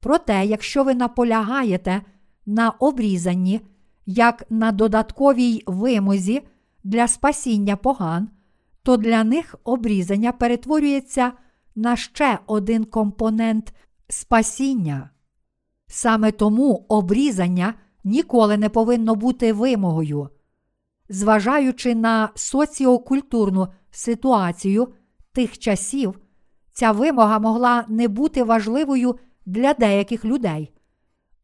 [0.00, 2.02] Проте, якщо ви наполягаєте
[2.48, 3.60] на обрізанні,
[4.06, 6.42] як на додатковій вимозі
[6.84, 8.28] для спасіння поган,
[8.82, 11.32] то для них обрізання перетворюється
[11.76, 13.74] на ще один компонент
[14.08, 15.10] спасіння.
[15.86, 17.74] Саме тому обрізання
[18.04, 20.28] ніколи не повинно бути вимогою.
[21.08, 24.88] Зважаючи на соціокультурну ситуацію
[25.32, 26.20] тих часів,
[26.72, 30.72] ця вимога могла не бути важливою для деяких людей,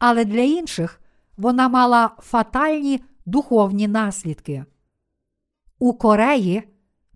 [0.07, 1.01] але для інших
[1.37, 4.65] вона мала фатальні духовні наслідки.
[5.79, 6.63] У Кореї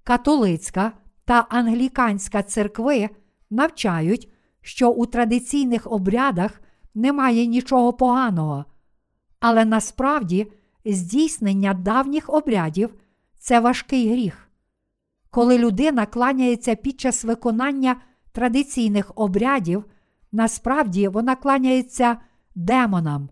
[0.04, 0.92] католицька
[1.24, 3.08] та англіканська церкви
[3.50, 6.60] навчають, що у традиційних обрядах
[6.94, 8.64] немає нічого поганого,
[9.40, 10.52] але насправді
[10.84, 12.94] здійснення давніх обрядів
[13.38, 14.48] це важкий гріх.
[15.30, 17.96] Коли людина кланяється під час виконання
[18.32, 19.84] традиційних обрядів,
[20.32, 22.16] насправді вона кланяється
[22.58, 23.28] демонам.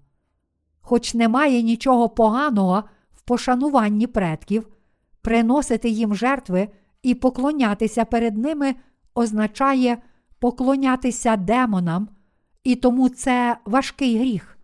[0.81, 4.69] Хоч немає нічого поганого в пошануванні предків,
[5.23, 6.69] приносити їм жертви
[7.03, 8.75] і поклонятися перед ними
[9.15, 9.99] означає
[10.39, 12.09] поклонятися демонам,
[12.65, 14.59] і тому це важкий гріх.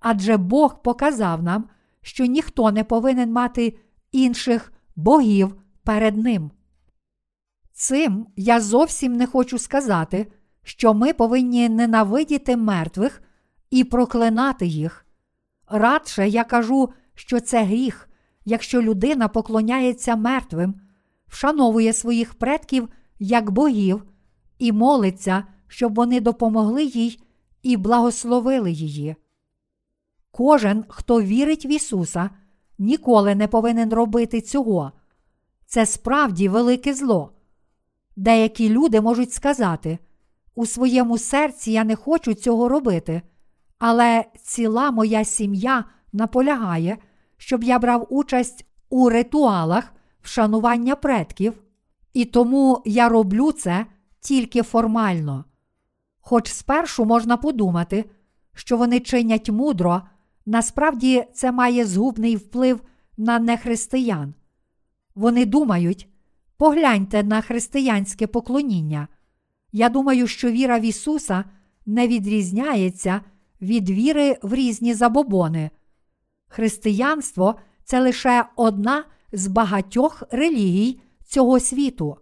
[0.00, 1.64] Адже Бог показав нам,
[2.02, 3.78] що ніхто не повинен мати
[4.12, 6.50] інших богів перед Ним.
[7.72, 10.26] Цим я зовсім не хочу сказати,
[10.62, 13.22] що ми повинні ненавидіти мертвих
[13.74, 15.06] і проклинати їх.
[15.68, 18.08] Радше я кажу, що це гріх,
[18.44, 20.74] якщо людина поклоняється мертвим,
[21.26, 24.04] вшановує своїх предків як богів
[24.58, 27.22] і молиться, щоб вони допомогли їй
[27.62, 29.16] і благословили її.
[30.30, 32.30] Кожен, хто вірить в Ісуса,
[32.78, 34.92] ніколи не повинен робити цього.
[35.66, 37.32] Це справді велике зло.
[38.16, 39.98] Деякі люди можуть сказати,
[40.54, 43.22] у своєму серці я не хочу цього робити,
[43.86, 46.98] але ціла моя сім'я наполягає,
[47.36, 51.62] щоб я брав участь у ритуалах вшанування предків,
[52.12, 53.86] і тому я роблю це
[54.20, 55.44] тільки формально.
[56.20, 58.04] Хоч спершу можна подумати,
[58.54, 60.02] що вони чинять мудро,
[60.46, 62.80] насправді це має згубний вплив
[63.16, 64.34] на нехристиян.
[65.14, 66.08] Вони думають,
[66.56, 69.08] погляньте на християнське поклоніння.
[69.72, 71.44] Я думаю, що віра в Ісуса
[71.86, 73.20] не відрізняється
[73.64, 75.70] від віри в різні забобони.
[76.48, 77.54] Християнство
[77.84, 82.16] це лише одна з багатьох релігій цього світу.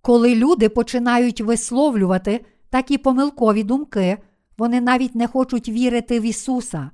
[0.00, 4.18] Коли люди починають висловлювати такі помилкові думки,
[4.58, 6.90] вони навіть не хочуть вірити в Ісуса.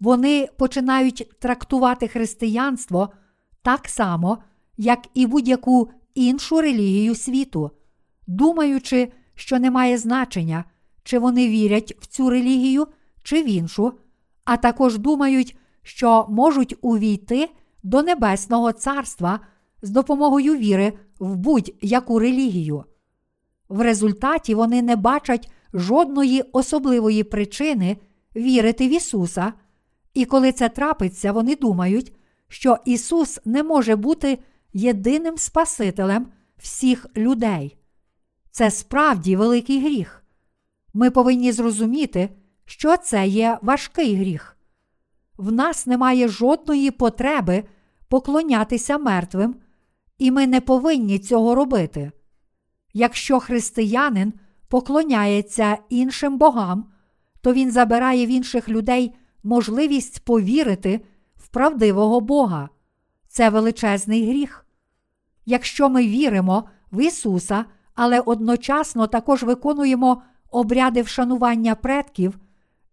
[0.00, 3.08] Вони починають трактувати християнство
[3.62, 4.38] так само,
[4.76, 7.70] як і будь-яку іншу релігію світу,
[8.26, 10.64] думаючи, що не має значення,
[11.02, 12.86] чи вони вірять в цю релігію,
[13.22, 13.92] чи в іншу,
[14.44, 17.48] а також думають, що можуть увійти
[17.82, 19.40] до Небесного Царства
[19.82, 22.84] з допомогою віри в будь-яку релігію.
[23.68, 27.96] В результаті вони не бачать жодної особливої причини
[28.36, 29.52] вірити в Ісуса,
[30.14, 32.14] і коли це трапиться, вони думають,
[32.48, 34.38] що Ісус не може бути
[34.72, 36.26] єдиним Спасителем
[36.58, 37.76] всіх людей.
[38.50, 40.19] Це справді великий гріх.
[40.94, 42.28] Ми повинні зрозуміти,
[42.64, 44.56] що це є важкий гріх.
[45.36, 47.64] В нас немає жодної потреби
[48.08, 49.54] поклонятися мертвим,
[50.18, 52.12] і ми не повинні цього робити.
[52.92, 54.32] Якщо християнин
[54.68, 56.84] поклоняється іншим богам,
[57.40, 61.00] то він забирає в інших людей можливість повірити
[61.36, 62.68] в правдивого Бога.
[63.28, 64.66] Це величезний гріх.
[65.46, 67.64] Якщо ми віримо в Ісуса,
[67.94, 72.38] але одночасно також виконуємо обряди вшанування предків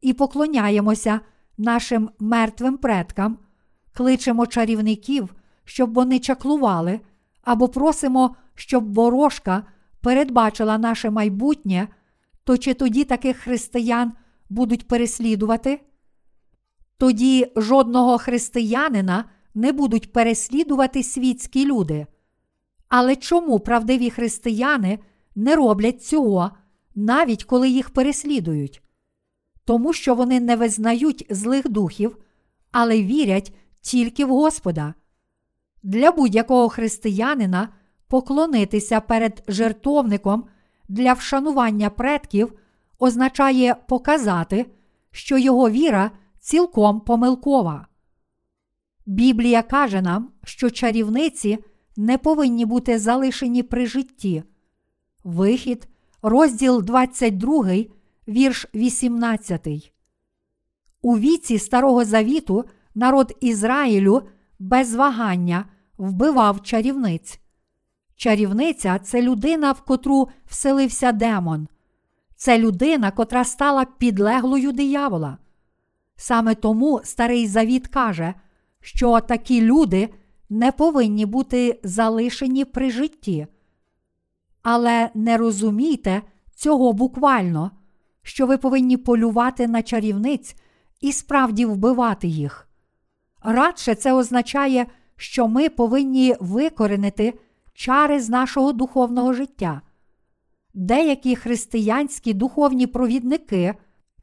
[0.02, 1.20] і поклоняємося
[1.58, 3.38] нашим мертвим предкам,
[3.94, 7.00] кличемо чарівників, щоб вони чаклували,
[7.42, 9.64] або просимо, щоб ворожка
[10.02, 11.88] передбачила наше майбутнє,
[12.44, 14.14] то чи тоді таких християн
[14.50, 15.82] будуть переслідувати?
[16.98, 22.08] Тоді жодного християнина не будуть переслідувати світські люди.
[22.90, 25.00] Але чому правдиві християни
[25.36, 26.52] не роблять цього,
[26.98, 28.82] навіть коли їх переслідують?
[29.66, 32.18] Тому що вони не визнають злих духів,
[32.72, 34.94] але вірять тільки в Господа.
[35.84, 37.70] Для будь-якого християнина
[38.08, 40.48] поклонитися перед жертовником
[40.90, 42.54] для вшанування предків
[43.00, 44.66] означає показати,
[45.12, 47.88] що його віра цілком помилкова.
[49.06, 51.58] Біблія каже нам, що чарівниці
[51.98, 54.44] не повинні бути залишені при житті.
[55.24, 55.88] Вихід,
[56.30, 57.76] розділ 22,
[58.28, 59.92] вірш 18.
[61.02, 62.66] У віці Старого Завіту
[62.96, 64.22] народ Ізраїлю
[64.60, 65.66] без вагання
[65.98, 67.40] вбивав чарівниць.
[68.16, 71.68] Чарівниця це людина, в котру вселився демон.
[72.36, 75.38] Це людина, котра стала підлеглою диявола.
[76.16, 78.34] Саме тому Старий Завіт каже,
[78.82, 80.10] що такі люди
[80.50, 83.48] не повинні бути залишені при житті.
[84.70, 86.22] Але не розумійте
[86.56, 87.72] цього буквально,
[88.22, 90.56] що ви повинні полювати на чарівниць
[91.02, 92.70] і справді вбивати їх.
[93.42, 97.40] Радше це означає, що ми повинні викоренити
[97.74, 99.82] чари з нашого духовного життя.
[100.74, 103.76] Деякі християнські духовні провідники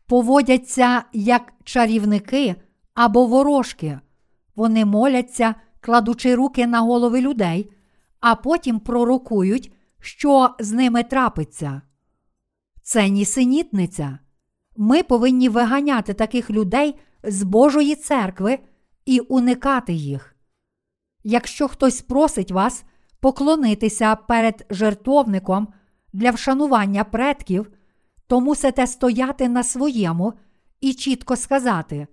[0.07, 2.55] поводяться як чарівники
[2.95, 4.01] або ворожки.
[4.57, 7.71] Вони моляться, кладучи руки на голови людей,
[8.21, 9.74] а потім пророкують,
[10.05, 11.83] що з ними трапиться.
[12.83, 14.19] Це нісенітниця.
[14.77, 18.59] Ми повинні виганяти таких людей з Божої церкви
[19.07, 20.37] і уникати їх.
[21.23, 22.85] Якщо хтось просить вас
[23.21, 25.69] поклонитися перед жертовником
[26.13, 27.73] для вшанування предків,
[28.27, 30.33] то мусите стояти на своєму
[30.81, 32.07] і чітко сказати: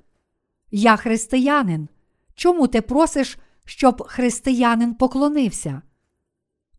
[0.71, 1.87] Я християнин.
[2.35, 5.81] Чому ти просиш, щоб християнин поклонився?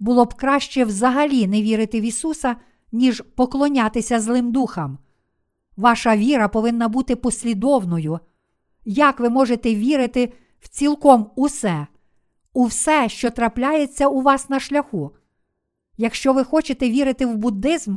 [0.03, 2.57] Було б краще взагалі не вірити в Ісуса,
[2.93, 4.99] ніж поклонятися злим духам.
[5.77, 8.19] Ваша віра повинна бути послідовною.
[8.85, 11.87] Як ви можете вірити в цілком усе,
[12.53, 15.11] у все, що трапляється у вас на шляху?
[15.97, 17.97] Якщо ви хочете вірити в буддизм,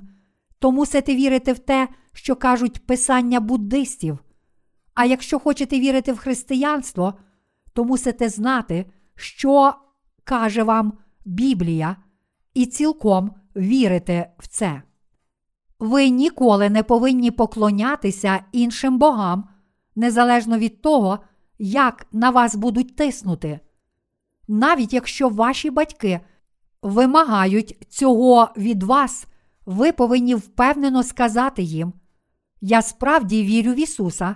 [0.59, 4.17] то мусите вірити в те, що кажуть писання буддистів.
[4.93, 7.13] А якщо хочете вірити в християнство,
[7.73, 8.85] то мусите знати,
[9.15, 9.73] що
[10.23, 10.93] каже вам
[11.25, 11.95] Біблія,
[12.53, 14.81] і цілком вірите в це.
[15.79, 19.49] Ви ніколи не повинні поклонятися іншим богам,
[19.95, 21.19] незалежно від того,
[21.59, 23.59] як на вас будуть тиснути.
[24.47, 26.19] Навіть якщо ваші батьки
[26.81, 29.27] вимагають цього від вас,
[29.65, 31.93] ви повинні впевнено сказати їм:
[32.61, 34.35] Я справді вірю в Ісуса,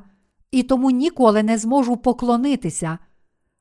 [0.51, 2.97] і тому ніколи не зможу поклонитися.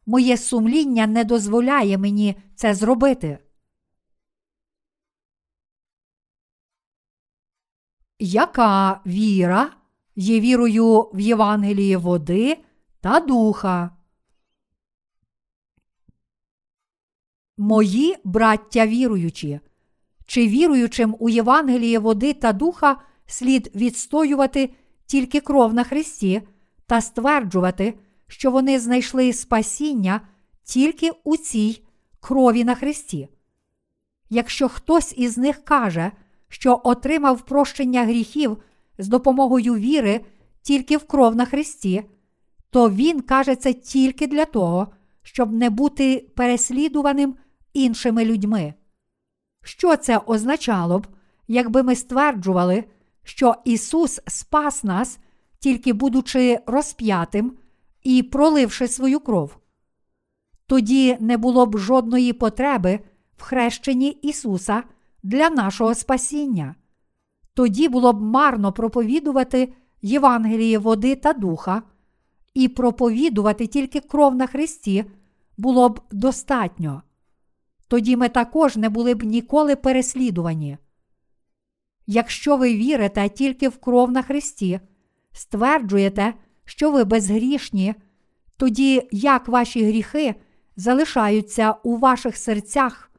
[0.09, 3.39] Моє сумління не дозволяє мені це зробити.
[8.19, 9.73] Яка віра
[10.17, 12.65] є вірою в Євангеліє води
[13.01, 13.97] та духа?
[17.57, 19.61] Мої браття віруючі,
[20.27, 24.75] чи віруючим у Євангеліє води та духа слід відстоювати
[25.07, 26.43] тільки кров на Христі
[26.87, 27.99] та стверджувати,
[28.29, 30.21] що вони знайшли спасіння
[30.65, 31.83] тільки у цій
[32.21, 33.29] крові на Христі?
[34.31, 36.13] Якщо хтось із них каже,
[36.49, 38.59] що отримав прощення гріхів
[38.99, 40.21] з допомогою віри
[40.63, 42.05] тільки в кров на Христі,
[42.71, 44.89] то він каже це тільки для того,
[45.23, 47.35] щоб не бути переслідуваним
[47.73, 48.75] іншими людьми.
[49.65, 51.07] Що це означало б,
[51.49, 52.85] якби ми стверджували,
[53.25, 55.19] що Ісус спас нас,
[55.59, 57.53] тільки будучи розп'ятим
[58.09, 59.57] і проливши свою кров?
[60.67, 63.01] Тоді не було б жодної потреби
[63.37, 64.83] в хрещенні Ісуса
[65.23, 66.75] для нашого спасіння.
[67.55, 71.83] Тоді було б марно проповідувати Євангеліє води та духа,
[72.55, 75.05] і проповідувати тільки кров на Христі
[75.57, 77.03] було б достатньо.
[77.89, 80.79] Тоді ми також не були б ніколи переслідувані.
[82.07, 84.81] Якщо ви вірите тільки в кров на Христі,
[85.33, 86.35] стверджуєте,
[86.69, 87.95] що ви безгрішні,
[88.57, 90.35] тоді як ваші гріхи
[90.77, 93.11] залишаються у ваших серцях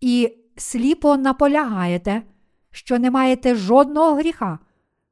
[0.00, 2.22] і сліпо наполягаєте,
[2.70, 4.58] що не маєте жодного гріха,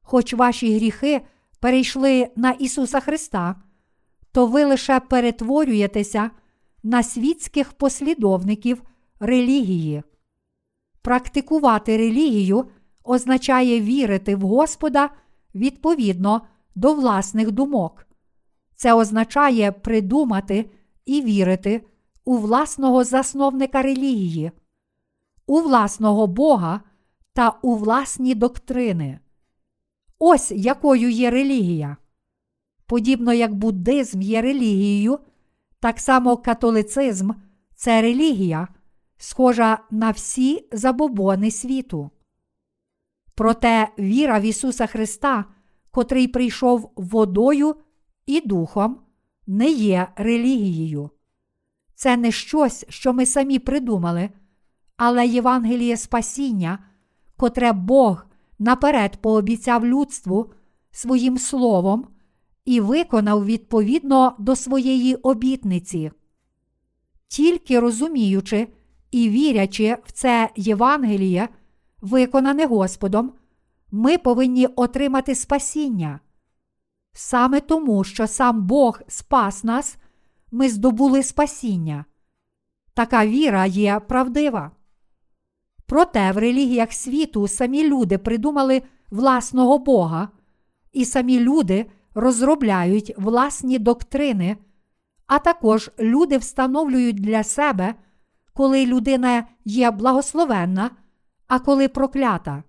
[0.00, 1.20] хоч ваші гріхи
[1.60, 3.56] перейшли на Ісуса Христа,
[4.32, 6.30] то ви лише перетворюєтеся
[6.82, 8.82] на світських послідовників
[9.20, 10.02] релігії.
[11.02, 12.64] Практикувати релігію
[13.04, 15.10] означає вірити в Господа
[15.54, 16.42] відповідно
[16.74, 18.06] до власних думок.
[18.76, 20.70] Це означає придумати
[21.06, 21.86] і вірити
[22.24, 24.52] у власного засновника релігії,
[25.46, 26.80] у власного Бога
[27.32, 29.18] та у власні доктрини.
[30.18, 31.96] Ось якою є релігія.
[32.86, 35.18] Подібно як буддизм є релігією,
[35.80, 37.30] так само католицизм
[37.74, 38.68] це релігія,
[39.16, 42.10] схожа на всі забобони світу.
[43.34, 45.44] Проте віра в Ісуса Христа,
[45.92, 47.76] котрий прийшов водою
[48.26, 49.00] і духом,
[49.46, 51.10] не є релігією.
[51.94, 54.30] Це не щось, що ми самі придумали,
[54.96, 56.78] але Євангеліє спасіння,
[57.36, 58.26] котре Бог
[58.58, 60.52] наперед пообіцяв людству
[60.90, 62.06] своїм словом
[62.64, 66.10] і виконав відповідно до своєї обітниці.
[67.28, 68.68] Тільки розуміючи
[69.10, 71.48] і вірячи в це Євангеліє,
[72.00, 73.32] виконане Господом,
[73.92, 76.20] ми повинні отримати спасіння.
[77.12, 79.96] Саме тому, що сам Бог спас нас,
[80.50, 82.04] ми здобули спасіння.
[82.94, 84.70] Така віра є правдива.
[85.86, 90.28] Проте в релігіях світу самі люди придумали власного Бога,
[90.92, 94.56] і самі люди розробляють власні доктрини,
[95.26, 97.94] а також люди встановлюють для себе,
[98.54, 100.90] коли людина є благословенна,
[101.46, 102.62] а коли проклята.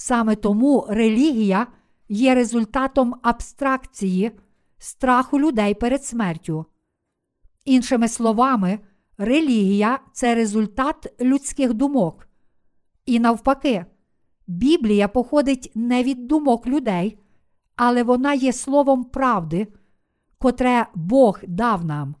[0.00, 1.66] Саме тому релігія
[2.08, 4.30] є результатом абстракції,
[4.78, 6.64] страху людей перед смертю.
[7.64, 8.78] Іншими словами,
[9.16, 12.28] релігія це результат людських думок.
[13.06, 13.86] І навпаки,
[14.46, 17.18] Біблія походить не від думок людей,
[17.76, 19.66] але вона є словом правди,
[20.38, 22.14] котре Бог дав нам.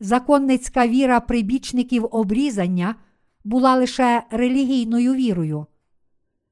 [0.00, 2.94] Законницька віра прибічників обрізання
[3.44, 5.66] була лише релігійною вірою.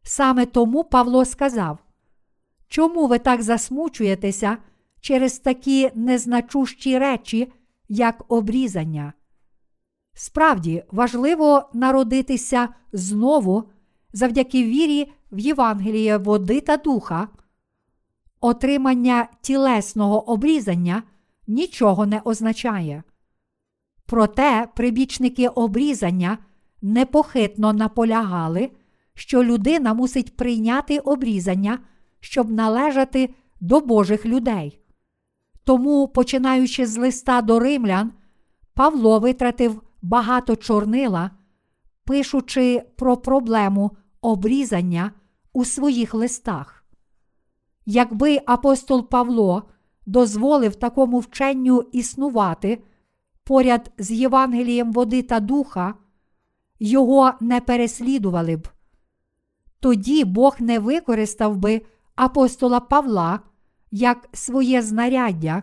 [0.08, 1.78] Саме тому Павло сказав:
[2.68, 4.58] Чому ви так засмучуєтеся
[5.00, 7.52] через такі незначущі речі,
[7.88, 9.12] як обрізання?
[10.14, 13.70] Справді важливо народитися знову
[14.12, 17.28] завдяки вірі в Євангеліє води та духа.
[18.40, 21.02] Отримання тілесного обрізання
[21.46, 23.02] нічого не означає.
[24.06, 26.38] Проте прибічники обрізання
[26.82, 28.70] непохитно наполягали,
[29.16, 31.78] що людина мусить прийняти обрізання,
[32.20, 34.80] щоб належати до Божих людей.
[35.64, 38.12] Тому, починаючи з листа до римлян,
[38.74, 41.30] Павло витратив багато чорнила,
[42.04, 43.90] пишучи про проблему
[44.20, 45.10] обрізання
[45.52, 46.84] у своїх листах.
[47.86, 49.62] Якби апостол Павло
[50.06, 52.82] дозволив такому вченню існувати
[53.44, 55.94] поряд з Євангелієм води та духа,
[56.80, 58.68] його не переслідували б.
[59.86, 61.82] Тоді Бог не використав би
[62.14, 63.40] апостола Павла
[63.90, 65.62] як своє знаряддя,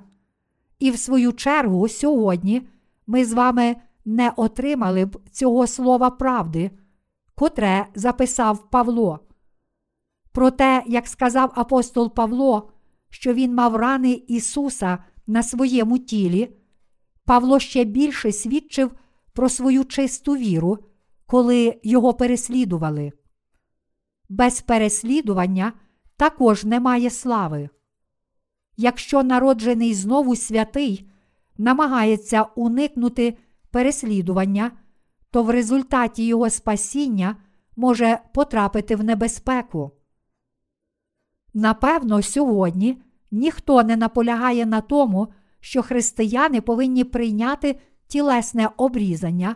[0.79, 2.67] і в свою чергу сьогодні
[3.07, 6.71] ми з вами не отримали б цього слова правди,
[7.35, 9.19] котре записав Павло.
[10.31, 12.71] Проте, як сказав апостол Павло,
[13.09, 14.97] що він мав рани Ісуса
[15.27, 16.55] на своєму тілі,
[17.25, 18.91] Павло ще більше свідчив
[19.33, 20.77] про свою чисту віру,
[21.25, 23.11] коли його переслідували.
[24.33, 25.73] Без переслідування
[26.17, 27.69] також немає слави.
[28.77, 31.09] Якщо народжений знову святий
[31.57, 33.37] намагається уникнути
[33.71, 34.71] переслідування,
[35.31, 37.35] то в результаті його спасіння
[37.75, 39.91] може потрапити в небезпеку.
[41.53, 45.27] Напевно, сьогодні ніхто не наполягає на тому,
[45.59, 49.55] що християни повинні прийняти тілесне обрізання,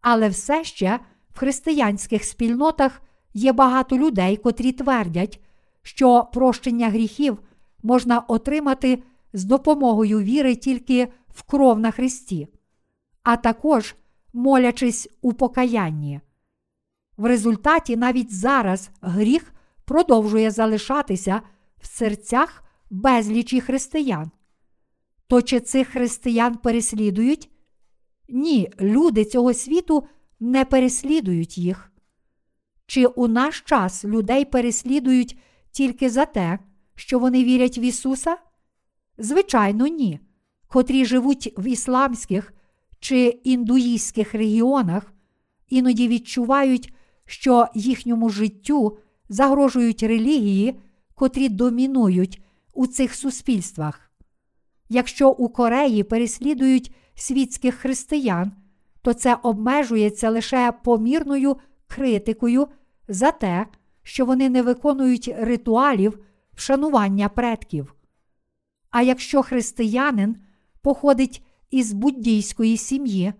[0.00, 1.00] але все ще
[1.30, 3.00] в християнських спільнотах
[3.34, 5.40] є багато людей, котрі твердять,
[5.82, 7.38] що прощення гріхів
[7.82, 12.48] можна отримати з допомогою віри тільки в кров на Христі,
[13.22, 13.94] а також
[14.32, 16.20] молячись у покаянні.
[17.16, 19.52] В результаті навіть зараз гріх
[19.84, 21.42] продовжує залишатися
[21.80, 24.30] в серцях безлічі християн.
[25.26, 27.50] То чи цих християн переслідують?
[28.28, 30.04] Ні, люди цього світу
[30.40, 31.93] не переслідують їх.
[32.94, 35.38] Чи у наш час людей переслідують
[35.70, 36.58] тільки за те,
[36.94, 38.36] що вони вірять в Ісуса?
[39.18, 40.20] Звичайно, ні.
[40.68, 42.54] Котрі живуть в ісламських
[43.00, 45.12] чи індуїстських регіонах,
[45.68, 46.94] іноді відчувають,
[47.26, 50.80] що їхньому життю загрожують релігії,
[51.14, 52.42] котрі домінують
[52.72, 54.10] у цих суспільствах.
[54.88, 58.52] Якщо у Кореї переслідують світських християн,
[59.02, 62.68] то це обмежується лише помірною критикою
[63.08, 63.66] за те,
[64.02, 66.18] що вони не виконують ритуалів
[66.54, 67.94] вшанування предків.
[68.90, 70.36] А якщо християнин
[70.82, 73.32] походить із буддійської сім'ї,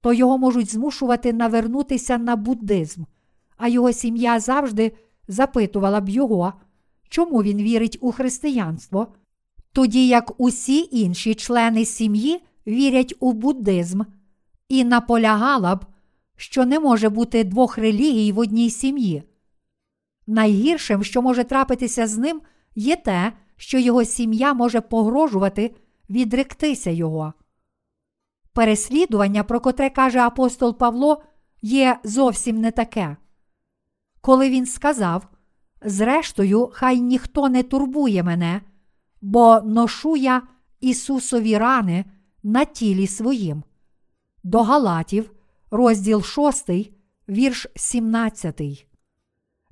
[0.00, 3.02] то його можуть змушувати навернутися на буддизм,
[3.56, 4.92] а його сім'я завжди
[5.28, 6.52] запитувала б його,
[7.08, 9.14] чому він вірить у християнство,
[9.72, 14.02] тоді як усі інші члени сім'ї вірять у буддизм,
[14.68, 15.86] і наполягала б,
[16.36, 19.22] що не може бути двох релігій в одній сім'ї.
[20.26, 22.40] Найгіршим, що може трапитися з ним,
[22.74, 25.74] є те, що його сім'я може погрожувати
[26.10, 27.32] відректися його.
[28.52, 31.22] Переслідування, про котре каже апостол Павло,
[31.62, 33.16] є зовсім не таке.
[34.20, 35.28] Коли він сказав:
[35.82, 38.60] Зрештою, хай ніхто не турбує мене,
[39.20, 40.42] бо ношу я
[40.80, 42.04] Ісусові рани
[42.42, 43.62] на тілі своїм.
[44.42, 45.30] До Галатів,
[45.74, 46.70] розділ 6,
[47.28, 48.86] вірш 17.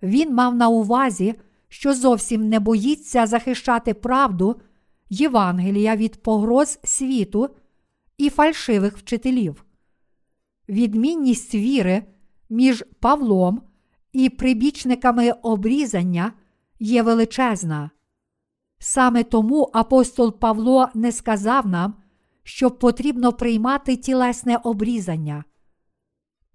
[0.02, 1.34] Він мав на увазі,
[1.68, 4.60] що зовсім не боїться захищати правду,
[5.10, 7.48] Євангелія від погроз світу
[8.18, 9.64] і фальшивих вчителів.
[10.68, 12.02] Відмінність віри
[12.50, 13.62] між Павлом
[14.12, 16.32] і прибічниками обрізання
[16.80, 17.90] є величезна.
[18.78, 21.94] Саме тому апостол Павло не сказав нам,
[22.42, 25.44] що потрібно приймати тілесне обрізання.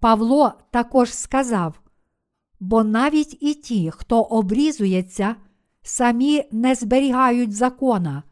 [0.00, 1.80] Павло також сказав,
[2.60, 5.36] бо навіть і ті, хто обрізується,
[5.82, 8.22] самі не зберігають закона,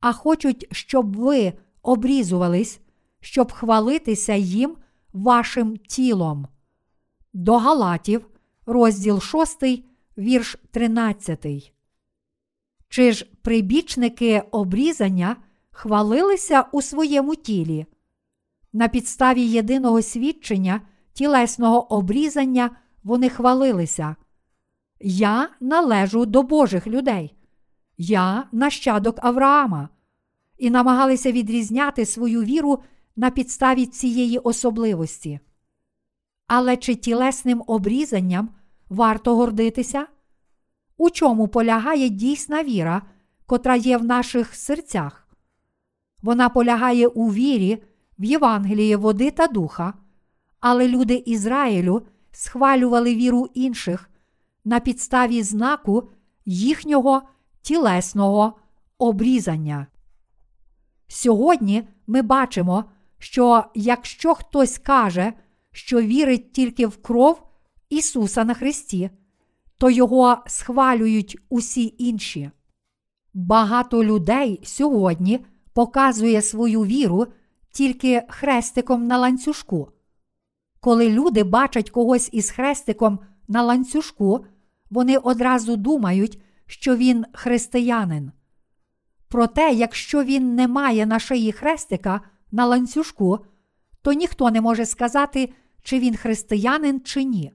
[0.00, 1.52] а хочуть, щоб ви
[1.82, 2.80] обрізувались,
[3.20, 4.76] щоб хвалитися їм
[5.12, 6.46] вашим тілом.
[7.32, 8.26] До Галатів,
[8.66, 9.64] розділ 6,
[10.18, 11.72] вірш 13.
[12.88, 15.36] Чи ж прибічники обрізання
[15.70, 17.86] хвалилися у своєму тілі?
[18.72, 20.80] На підставі єдиного свідчення
[21.18, 22.70] тілесного обрізання
[23.04, 24.16] вони хвалилися.
[25.00, 27.36] Я належу до Божих людей,
[27.96, 29.88] я нащадок Авраама,
[30.58, 32.78] і намагалися відрізняти свою віру
[33.16, 35.40] на підставі цієї особливості.
[36.46, 38.48] Але чи тілесним обрізанням
[38.88, 40.06] варто гордитися?
[40.96, 43.02] У чому полягає дійсна віра,
[43.46, 45.28] котра є в наших серцях?
[46.22, 47.82] Вона полягає у вірі
[48.18, 49.94] в Євангеліє води та духа,
[50.60, 52.02] але люди Ізраїлю
[52.32, 54.10] схвалювали віру інших
[54.64, 56.08] на підставі знаку
[56.44, 57.22] їхнього
[57.62, 58.58] тілесного
[58.98, 59.86] обрізання.
[61.08, 62.84] Сьогодні ми бачимо,
[63.18, 65.32] що якщо хтось каже,
[65.72, 67.42] що вірить тільки в кров
[67.90, 69.10] Ісуса на Христі,
[69.78, 72.50] то його схвалюють усі інші.
[73.34, 77.26] Багато людей сьогодні показує свою віру
[77.70, 79.92] тільки хрестиком на ланцюжку.
[80.88, 83.18] Коли люди бачать когось із хрестиком
[83.48, 84.44] на ланцюжку,
[84.90, 88.32] вони одразу думають, що він християнин.
[89.28, 92.20] Проте, якщо він не має на шиї хрестика
[92.52, 93.38] на ланцюжку,
[94.02, 97.52] то ніхто не може сказати, чи він християнин чи ні.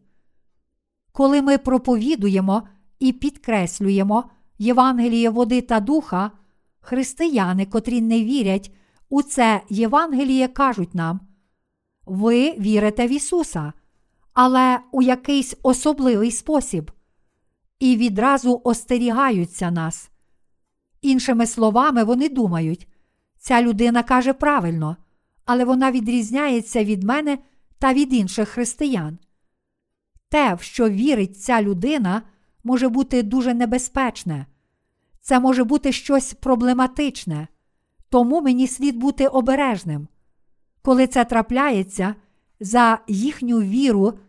[1.12, 2.68] Коли ми проповідуємо
[3.00, 4.24] і підкреслюємо
[4.58, 6.32] Євангеліє води та духа,
[6.80, 8.76] християни, котрі не вірять
[9.10, 11.20] у це Євангеліє, кажуть нам:
[12.06, 13.74] ви вірите в Ісуса,
[14.34, 16.92] але у якийсь особливий спосіб,
[17.80, 20.10] і відразу остерігаються нас.
[21.02, 22.88] Іншими словами, вони думають,
[23.38, 24.98] ця людина каже правильно,
[25.46, 27.38] але вона відрізняється від мене
[27.80, 29.18] та від інших християн.
[30.30, 32.22] Те, в що вірить ця людина,
[32.64, 34.46] може бути дуже небезпечне,
[35.22, 37.48] це може бути щось проблематичне,
[38.10, 40.08] тому мені слід бути обережним.
[40.84, 42.16] Коли це трапляється,
[42.60, 44.20] за їхню віру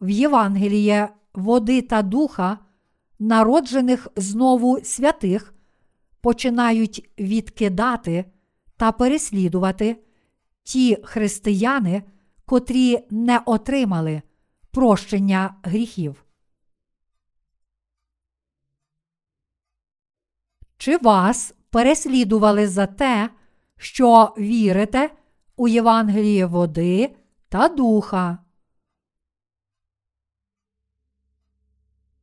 [0.00, 2.58] в Євангеліє води та духа,
[3.18, 5.54] народжених знову святих,
[6.20, 8.24] починають відкидати
[8.76, 9.96] та переслідувати
[10.62, 12.02] ті християни,
[12.44, 14.22] котрі не отримали
[14.70, 16.24] прощення гріхів.
[20.76, 23.30] Чи вас переслідували за те,
[23.76, 25.10] що вірите
[25.56, 27.16] у Євангеліє води
[27.48, 28.38] та духа?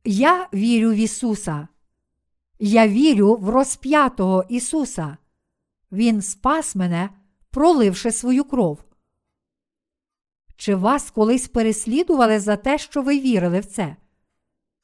[0.04, 1.68] Я вірю в Ісуса.
[2.58, 5.16] Я вірю в розп'ятого Ісуса.
[5.92, 7.10] Він спас мене,
[7.50, 8.84] проливши свою кров.
[10.56, 13.96] Чи вас колись переслідували за те, що ви вірили в це?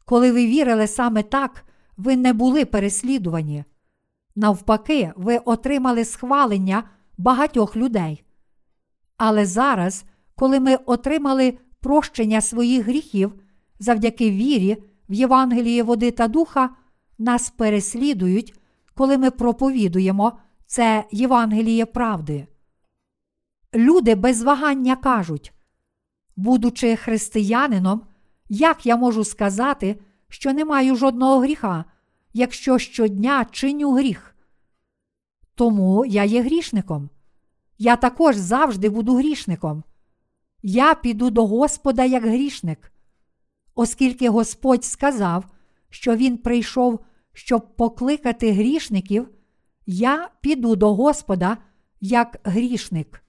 [0.04, 1.64] Коли ви вірили саме так,
[1.96, 3.64] ви не були переслідувані.
[4.36, 8.24] Навпаки, ви отримали схвалення багатьох людей.
[9.18, 10.04] Але зараз,
[10.34, 13.34] коли ми отримали прощення своїх гріхів
[13.78, 14.76] завдяки вірі
[15.08, 16.70] в Євангеліє води та духа,
[17.18, 18.54] нас переслідують,
[18.94, 22.46] коли ми проповідуємо це Євангеліє правди.
[23.74, 25.52] Люди без вагання кажуть,
[26.36, 28.02] будучи християнином,
[28.48, 31.84] як я можу сказати, що не маю жодного гріха,
[32.32, 34.34] якщо щодня чиню гріх?
[35.54, 37.10] Тому я є грішником.
[37.78, 39.84] Я також завжди буду грішником.
[40.62, 42.92] Я піду до Господа як грішник,
[43.74, 45.44] оскільки Господь сказав,
[45.90, 47.00] що Він прийшов,
[47.32, 49.28] щоб покликати грішників,
[49.86, 51.56] я піду до Господа
[52.00, 53.24] як грішник.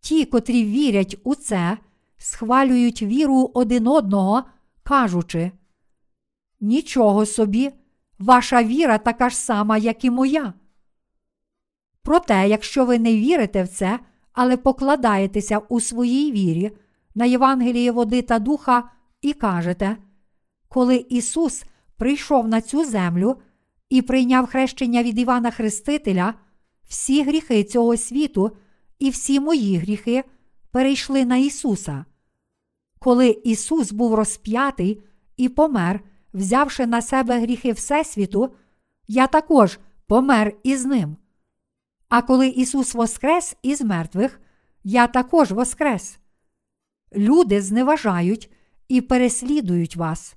[0.00, 1.78] Ті, котрі вірять у це,
[2.16, 4.44] схвалюють віру один одного,
[4.82, 5.52] кажучи:
[6.60, 7.70] Нічого собі,
[8.18, 10.54] ваша віра така ж сама, як і моя.
[12.02, 13.98] Проте, якщо ви не вірите в це,
[14.32, 16.70] але покладаєтеся у своїй вірі
[17.14, 18.90] на Євангеліє води та духа
[19.22, 19.96] і кажете,
[20.68, 21.64] коли Ісус
[21.96, 23.36] прийшов на цю землю
[23.88, 26.34] і прийняв хрещення від Івана Хрестителя,
[26.88, 28.56] всі гріхи цього світу
[28.98, 30.24] і всі мої гріхи
[30.70, 32.04] перейшли на Ісуса.
[32.98, 35.02] Коли Ісус був розп'ятий
[35.36, 36.00] і помер,
[36.34, 38.54] взявши на себе гріхи Всесвіту,
[39.08, 41.16] я також помер із ним.
[42.10, 44.40] А коли Ісус воскрес із мертвих,
[44.84, 46.18] я також воскрес.
[47.16, 48.50] Люди зневажають
[48.88, 50.34] і переслідують вас.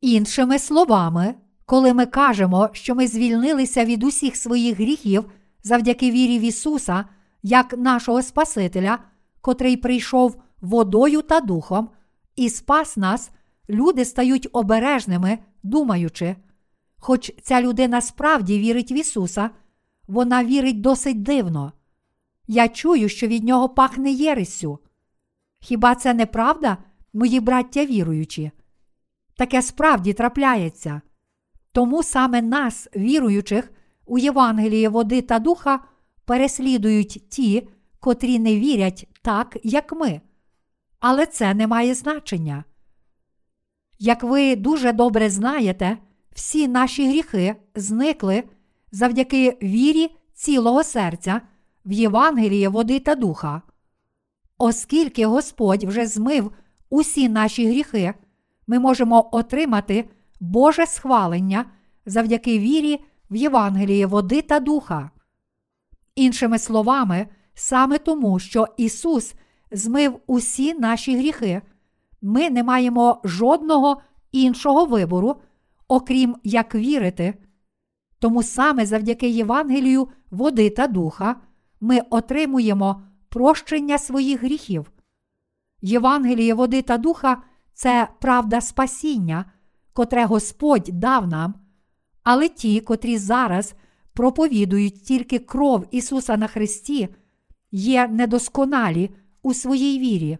[0.00, 1.34] Іншими словами,
[1.64, 5.30] коли ми кажемо, що ми звільнилися від усіх своїх гріхів
[5.62, 7.04] завдяки вірі в Ісуса,
[7.42, 8.98] як нашого Спасителя,
[9.40, 11.90] котрий прийшов водою та духом,
[12.36, 13.30] і спас нас,
[13.68, 16.36] люди стають обережними, думаючи,
[16.98, 19.50] хоч ця людина справді вірить в Ісуса,
[20.06, 21.72] вона вірить досить дивно.
[22.46, 24.78] Я чую, що від нього пахне єресю.
[25.60, 26.76] Хіба це не правда,
[27.12, 28.50] мої браття віруючі?
[29.36, 31.00] Таке справді трапляється.
[31.72, 33.72] Тому саме нас, віруючих,
[34.06, 35.80] у Євангелії води та духа,
[36.24, 37.68] переслідують ті,
[38.00, 40.20] котрі не вірять так, як ми.
[41.00, 42.64] Але це не має значення.
[43.98, 45.98] Як ви дуже добре знаєте,
[46.32, 48.44] всі наші гріхи зникли
[48.92, 51.40] завдяки вірі цілого серця
[51.86, 53.62] в Євангеліє води та духа.
[54.58, 56.52] Оскільки Господь вже змив
[56.90, 58.14] усі наші гріхи,
[58.66, 60.08] ми можемо отримати
[60.40, 61.64] Боже схвалення
[62.06, 65.10] завдяки вірі в Євангеліє води та духа.
[66.14, 69.34] Іншими словами, саме тому, що Ісус
[69.70, 71.62] змив усі наші гріхи,
[72.22, 74.00] ми не маємо жодного
[74.32, 75.36] іншого вибору,
[75.88, 77.34] окрім як вірити.
[78.18, 81.36] Тому саме завдяки Євангелію води та духа
[81.80, 84.92] ми отримуємо прощення своїх гріхів.
[85.82, 87.42] Євангеліє води та духа
[87.72, 89.44] це правда спасіння,
[89.92, 91.54] котре Господь дав нам,
[92.22, 93.74] але ті, котрі зараз
[94.12, 97.08] проповідують тільки кров Ісуса на Христі,
[97.70, 99.10] є недосконалі
[99.42, 100.38] у своїй вірі.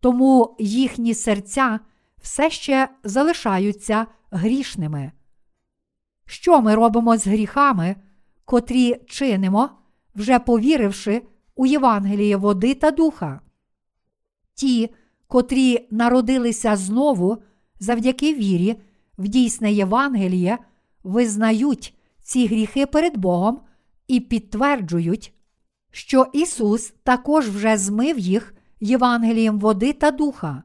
[0.00, 1.80] Тому їхні серця
[2.22, 5.12] все ще залишаються грішними.
[6.26, 7.96] Що ми робимо з гріхами,
[8.44, 9.70] котрі чинимо,
[10.14, 11.22] вже повіривши
[11.54, 13.40] у Євангеліє води та духа?
[14.54, 14.90] Ті,
[15.26, 17.38] котрі народилися знову
[17.80, 18.76] завдяки вірі
[19.18, 20.58] в дійсне Євангеліє,
[21.04, 23.60] визнають ці гріхи перед Богом
[24.08, 25.34] і підтверджують,
[25.90, 30.62] що Ісус також вже змив їх Євангелієм води та духа,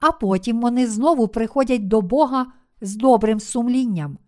[0.00, 2.46] а потім вони знову приходять до Бога
[2.80, 4.18] з добрим сумлінням.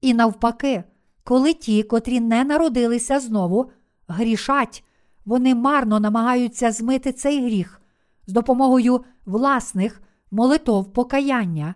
[0.00, 0.84] І навпаки,
[1.24, 3.70] коли ті, котрі не народилися знову,
[4.08, 4.84] грішать,
[5.24, 7.80] вони марно намагаються змити цей гріх
[8.26, 11.74] з допомогою власних молитов покаяння,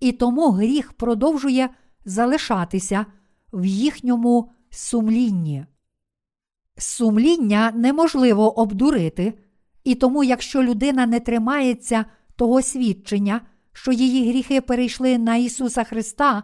[0.00, 1.68] і тому гріх продовжує
[2.04, 3.06] залишатися
[3.52, 5.66] в їхньому сумлінні.
[6.78, 9.38] Сумління неможливо обдурити,
[9.84, 12.04] і тому, якщо людина не тримається
[12.36, 13.40] того свідчення,
[13.72, 16.42] що її гріхи перейшли на Ісуса Христа,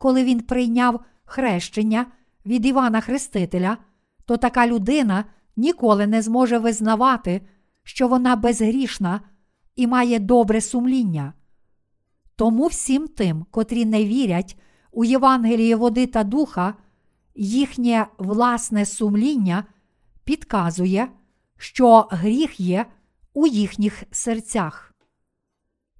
[0.00, 2.06] коли Він прийняв хрещення
[2.46, 3.76] від Івана Хрестителя,
[4.24, 5.24] то така людина
[5.56, 7.40] ніколи не зможе визнавати,
[7.82, 9.20] що вона безгрішна
[9.76, 11.32] і має добре сумління.
[12.36, 14.58] Тому всім тим, котрі не вірять
[14.92, 16.74] у Євангеліє води та духа,
[17.34, 19.64] їхнє власне сумління
[20.24, 21.08] підказує,
[21.56, 22.86] що гріх є
[23.34, 24.94] у їхніх серцях.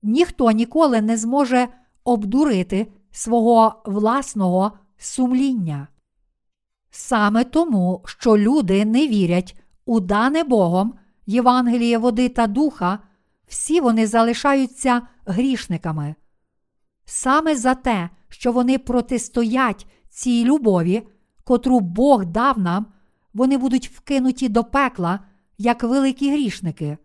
[0.03, 1.68] Ніхто ніколи не зможе
[2.05, 5.88] обдурити свого власного сумління.
[6.90, 9.56] Саме тому, що люди не вірять
[9.86, 10.94] у дане Богом
[11.26, 12.98] Євангеліє води та духа,
[13.46, 16.14] всі вони залишаються грішниками.
[17.04, 21.08] Саме за те, що вони протистоять цій любові,
[21.44, 22.86] котру Бог дав нам,
[23.34, 25.20] вони будуть вкинуті до пекла
[25.58, 26.98] як великі грішники.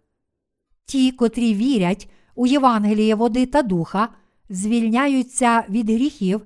[0.86, 4.10] Ті, котрі вірять у Євангеліє води та духа,
[4.50, 6.46] звільняються від гріхів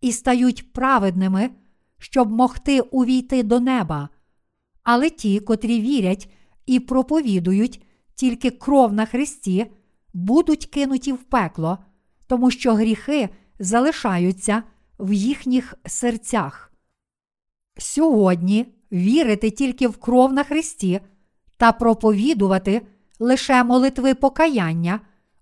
[0.00, 1.50] і стають праведними,
[1.98, 4.08] щоб могти увійти до неба.
[4.82, 6.32] Але ті, котрі вірять
[6.66, 7.82] і проповідують
[8.14, 9.66] тільки кров на Христі,
[10.12, 11.78] будуть кинуті в пекло,
[12.26, 13.28] тому що гріхи
[13.58, 14.62] залишаються
[14.98, 16.72] в їхніх серцях.
[17.78, 21.00] Сьогодні вірити тільки в кров на Христі
[21.56, 22.86] та проповідувати
[23.18, 25.00] лише молитви покаяння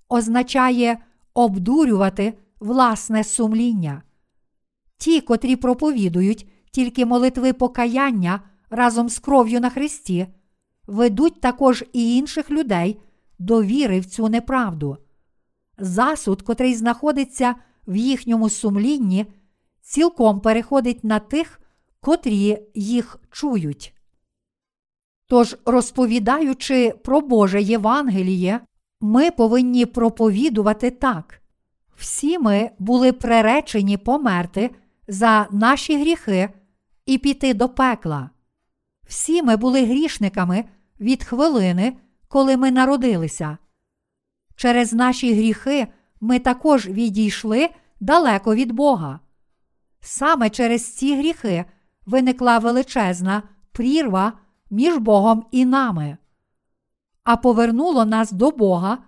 [0.09, 0.98] означає
[1.34, 4.02] обдурювати власне сумління.
[4.98, 10.26] Ті, котрі проповідують тільки молитви покаяння разом з кров'ю на Христі,
[10.86, 13.00] ведуть також і інших людей
[13.38, 14.96] до віри в цю неправду.
[15.78, 17.54] Засуд, котрий знаходиться
[17.86, 19.26] в їхньому сумлінні,
[19.80, 21.60] цілком переходить на тих,
[22.00, 23.94] котрі їх чують.
[25.26, 28.60] Тож, розповідаючи про Боже Євангеліє,
[29.03, 31.42] ми повинні проповідувати так.
[31.96, 34.70] Всі ми були приречені померти
[35.09, 36.50] за наші гріхи
[37.07, 38.30] і піти до пекла.
[39.09, 40.64] Всі ми були грішниками
[41.00, 41.96] від хвилини,
[42.28, 43.59] коли ми народилися.
[44.57, 45.86] Через наші гріхи
[46.20, 49.20] ми також відійшли далеко від Бога.
[50.00, 51.64] Саме через ці гріхи
[52.07, 53.42] виникла величезна
[53.72, 54.32] прірва
[54.70, 56.16] між Богом і нами,
[57.24, 58.98] а повернуло нас до Бога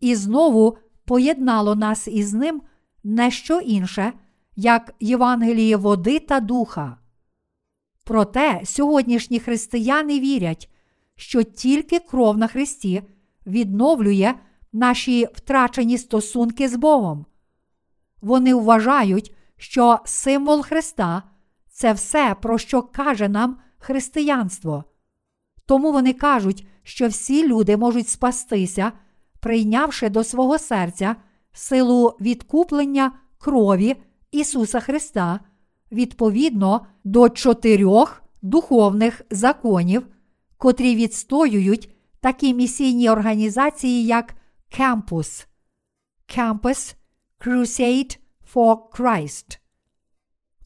[0.00, 2.62] і знову поєднало нас із Ним
[3.04, 4.12] не що інше,
[4.56, 6.96] як Євангеліє води та духа.
[8.04, 10.70] Проте сьогоднішні християни вірять,
[11.16, 13.02] що тільки кров на Христі
[13.46, 14.34] відновлює
[14.72, 17.26] наші втрачені стосунки з Богом.
[18.20, 21.22] Вони вважають, що символ Христа
[21.70, 24.84] це все, про що каже нам християнство.
[25.70, 28.92] Тому вони кажуть, що всі люди можуть спастися,
[29.40, 31.16] прийнявши до свого серця
[31.52, 33.96] силу відкуплення крові
[34.30, 35.40] Ісуса Христа
[35.92, 40.06] відповідно до чотирьох духовних законів,
[40.56, 41.90] котрі відстоюють
[42.20, 44.34] такі місійні організації, як
[44.78, 45.46] Campus,
[46.36, 46.94] Campus
[47.40, 48.18] Crusade
[48.54, 49.58] for Christ.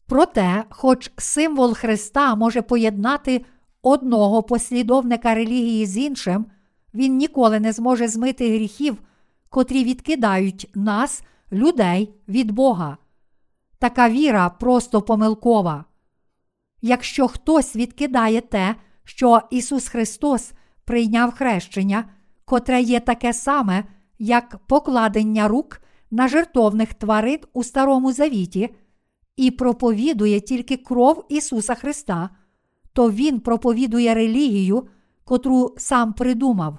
[0.07, 3.45] Проте, хоч символ Христа може поєднати
[3.85, 6.45] одного послідовника релігії з іншим,
[6.93, 8.97] він ніколи не зможе змити гріхів,
[9.49, 12.97] котрі відкидають нас, людей, від Бога.
[13.79, 15.85] Така віра просто помилкова.
[16.81, 20.51] Якщо хтось відкидає те, що Ісус Христос
[20.85, 22.05] прийняв хрещення,
[22.45, 23.83] котре є таке саме,
[24.19, 25.81] як покладення рук
[26.11, 28.75] на жертовних тварин у Старому Завіті,
[29.35, 32.29] і проповідує тільки кров Ісуса Христа,
[32.95, 34.87] то Він проповідує релігію,
[35.23, 36.77] котру сам придумав.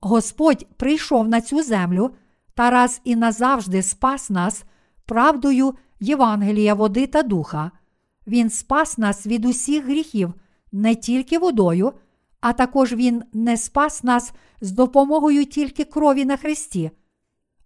[0.00, 2.10] Господь прийшов на цю землю
[2.54, 4.64] та раз і назавжди спас нас
[5.06, 7.70] правдою Євангелія води та духа.
[8.26, 10.34] Він спас нас від усіх гріхів
[10.72, 11.92] не тільки водою,
[12.40, 16.90] а також Він не спас нас з допомогою тільки крові на Христі,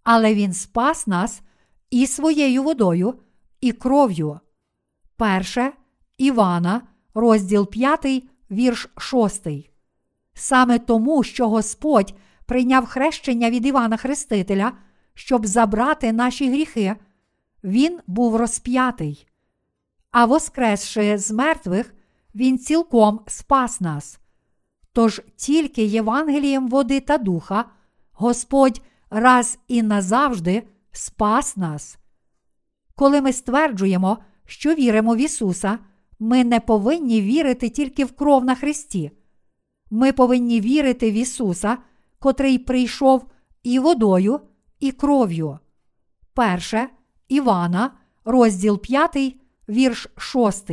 [0.03, 1.41] але Він спас нас
[1.89, 3.13] і своєю водою,
[3.61, 4.39] і кров'ю.
[5.17, 5.71] Перше
[6.17, 6.81] Івана,
[7.13, 9.47] розділ 5, вірш 6.
[10.33, 12.13] Саме тому, що Господь
[12.45, 14.71] прийняв хрещення від Івана Хрестителя,
[15.13, 16.95] щоб забрати наші гріхи,
[17.63, 19.27] Він був розп'ятий.
[20.11, 21.93] А воскресши з мертвих,
[22.35, 24.19] Він цілком спас нас.
[24.93, 27.65] Тож тільки Євангелієм води та духа
[28.11, 31.97] Господь раз і назавжди спас нас.
[32.95, 35.79] Коли ми стверджуємо, що віримо в Ісуса,
[36.23, 39.11] ми не повинні вірити тільки в кров на Христі.
[39.91, 41.77] Ми повинні вірити в Ісуса,
[42.19, 43.25] котрий прийшов
[43.63, 44.39] і водою,
[44.79, 45.59] і кров'ю.
[46.33, 46.89] Перше
[47.27, 47.91] Івана,
[48.25, 49.35] розділ 5,
[49.69, 50.71] вірш 6.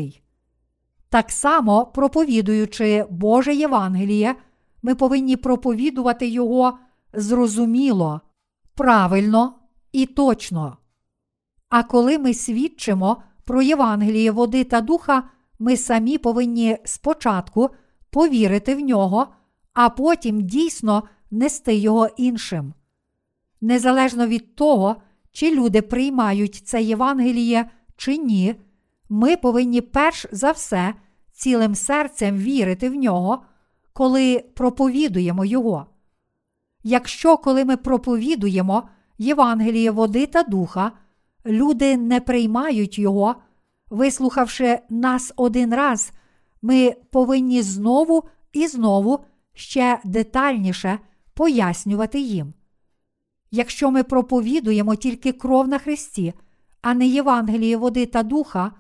[1.09, 4.35] Так само, проповідуючи Боже Євангеліє,
[4.83, 6.79] ми повинні проповідувати Його
[7.13, 8.21] зрозуміло,
[8.75, 9.55] правильно
[9.93, 10.77] і точно.
[11.69, 17.71] А коли ми свідчимо про Євангеліє води та духа, ми самі повинні спочатку
[18.11, 19.27] повірити в нього,
[19.73, 22.75] а потім дійсно нести його іншим.
[23.61, 24.97] Незалежно від того,
[25.33, 28.55] чи люди приймають це Євангеліє чи ні,
[29.09, 30.95] ми повинні перш за все
[31.33, 33.43] цілим серцем вірити в нього,
[33.93, 35.87] коли проповідуємо Його.
[36.83, 40.93] Якщо коли ми проповідуємо Євангеліє води та духа,
[41.47, 43.35] люди не приймають Його,
[43.91, 46.13] вислухавши нас один раз,
[46.63, 49.25] ми повинні знову і знову
[49.55, 50.99] ще детальніше
[51.35, 52.55] пояснювати їм.
[53.51, 56.35] Якщо ми проповідуємо тільки кров на Христі,
[56.83, 58.73] а не Євангеліє води та духа,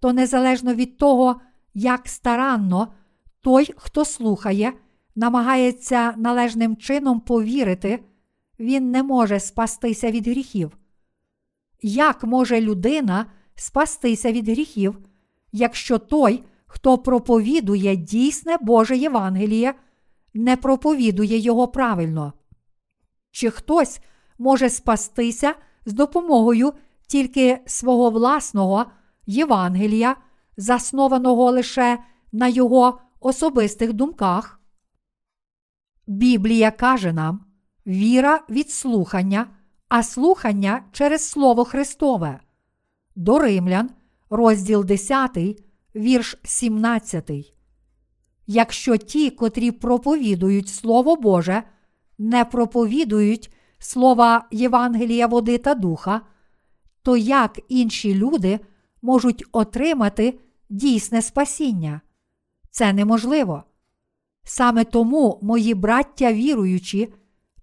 [0.00, 1.40] то незалежно від того,
[1.74, 2.92] як старанно
[3.40, 4.72] той, хто слухає,
[5.16, 8.04] намагається належним чином повірити,
[8.60, 10.78] він не може спастися від гріхів.
[11.82, 13.26] Як може людина
[13.60, 14.98] спастися від гріхів,
[15.52, 19.74] якщо той, хто проповідує дійсне Боже Євангеліє,
[20.34, 22.32] не проповідує його правильно?
[23.30, 24.00] Чи хтось
[24.38, 25.54] може спастися
[25.86, 26.72] з допомогою
[27.06, 28.86] тільки свого власного
[29.26, 30.16] Євангелія,
[30.56, 31.98] заснованого лише
[32.32, 34.60] на його особистих думках?
[36.06, 37.44] Біблія каже нам
[37.86, 39.46] віра від слухання,
[39.88, 42.40] а слухання через Слово Христове.
[43.18, 43.90] До Римлян,
[44.30, 45.30] розділ 10,
[45.96, 47.30] вірш 17.
[48.46, 51.62] Якщо ті, котрі проповідують Слово Боже,
[52.18, 56.20] не проповідують слова Євангелія води та духа,
[57.02, 58.60] то як інші люди
[59.02, 60.38] можуть отримати
[60.70, 62.00] дійсне спасіння?
[62.70, 63.64] Це неможливо.
[64.44, 67.12] Саме тому мої браття віруючі,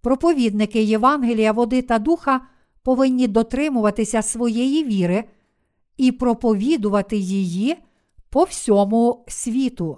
[0.02, 2.42] проповідники Євангелія води та духа
[2.84, 5.24] повинні дотримуватися своєї віри
[5.98, 7.78] і проповідувати її
[8.30, 9.98] по всьому світу.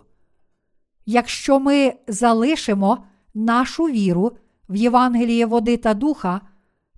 [1.05, 3.03] Якщо ми залишимо
[3.33, 4.31] нашу віру
[4.69, 6.41] в Євангеліє води та духа,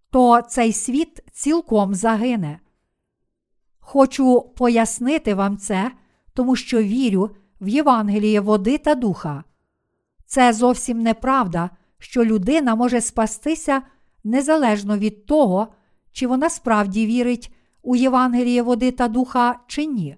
[0.09, 2.59] то цей світ цілком загине.
[3.80, 5.91] Хочу пояснити вам це,
[6.34, 7.30] тому що вірю
[7.61, 9.43] в Євангеліє води та духа.
[10.26, 11.69] Це зовсім неправда,
[11.99, 13.81] що людина може спастися
[14.23, 15.67] незалежно від того,
[16.11, 20.18] чи вона справді вірить у Євангеліє води та духа чи ні.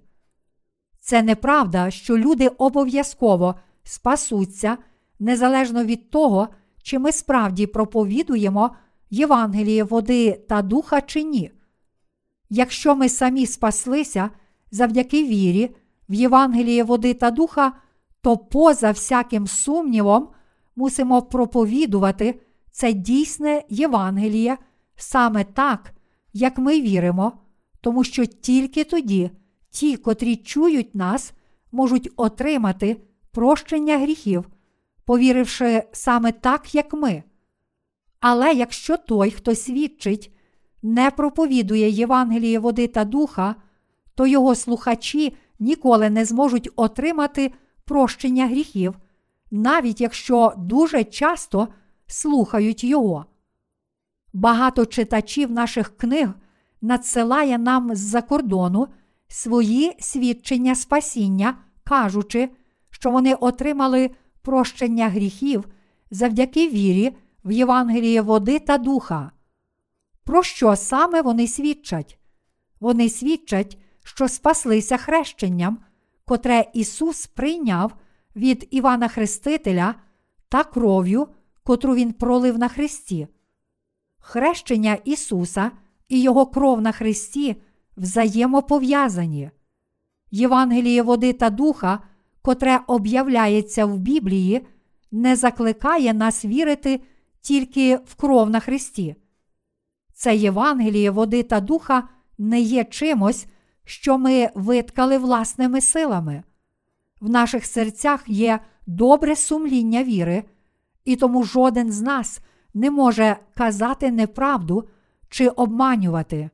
[1.00, 4.78] Це неправда, що люди обов'язково спасуться
[5.20, 6.48] незалежно від того,
[6.84, 8.76] чи ми справді проповідуємо
[9.10, 11.52] Євангеліє води та духа чи ні.
[12.50, 14.30] Якщо ми самі спаслися
[14.72, 15.76] завдяки вірі
[16.10, 17.74] в Євангеліє води та духа,
[18.22, 20.30] то поза всяким сумнівом
[20.76, 24.58] мусимо проповідувати це дійсне Євангеліє
[24.96, 25.94] саме так,
[26.34, 27.34] як ми віримо,
[27.82, 29.32] тому що тільки тоді
[29.70, 31.34] ті, котрі чують нас,
[31.72, 32.98] можуть отримати
[33.32, 34.50] прощення гріхів,
[35.06, 37.24] повіривши саме так, як ми.
[38.20, 40.32] Але якщо той, хто свідчить,
[40.82, 43.56] не проповідує Євангеліє води та духа,
[44.16, 47.52] то його слухачі ніколи не зможуть отримати
[47.86, 48.96] прощення гріхів,
[49.52, 51.68] навіть якщо дуже часто
[52.08, 53.26] слухають його.
[54.34, 56.30] Багато читачів наших книг
[56.82, 58.88] надсилає нам з-за кордону
[59.28, 62.50] свої свідчення спасіння, кажучи,
[62.90, 64.10] що вони отримали
[64.42, 65.68] прощення гріхів
[66.12, 69.32] завдяки вірі в Євангеліє води та духа.
[70.24, 72.20] Про що саме вони свідчать?
[72.80, 75.78] Вони свідчать, що спаслися хрещенням,
[76.26, 77.96] котре Ісус прийняв
[78.36, 79.96] від Івана Хрестителя
[80.50, 81.28] та кров'ю,
[81.64, 83.28] котру Він пролив на Христі.
[84.20, 85.72] Хрещення Ісуса
[86.12, 87.56] і Його кров на Христі
[87.98, 89.50] взаємопов'язані.
[90.32, 92.00] Євангеліє води та духа,
[92.42, 94.68] котре об'являється в Біблії,
[95.12, 97.02] не закликає нас вірити
[97.42, 99.16] тільки в кров на Христі.
[100.14, 102.08] Це Євангеліє води та духа
[102.38, 103.46] не є чимось,
[103.84, 106.44] що ми виткали власними силами.
[107.22, 110.44] В наших серцях є добре сумління віри,
[111.06, 112.42] і тому жоден з нас
[112.74, 114.88] не може казати неправду
[115.32, 116.50] чи обманювати.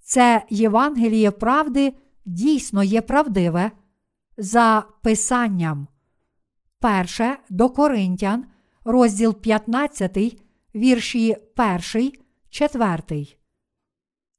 [0.00, 1.94] Це Євангеліє правди
[2.24, 3.70] дійсно є правдиве
[4.36, 5.86] за Писанням.
[6.80, 8.44] Перше до Коринтян,
[8.84, 10.18] розділ 15,
[10.74, 11.36] вірші
[11.94, 12.12] 1,
[12.50, 13.26] 4.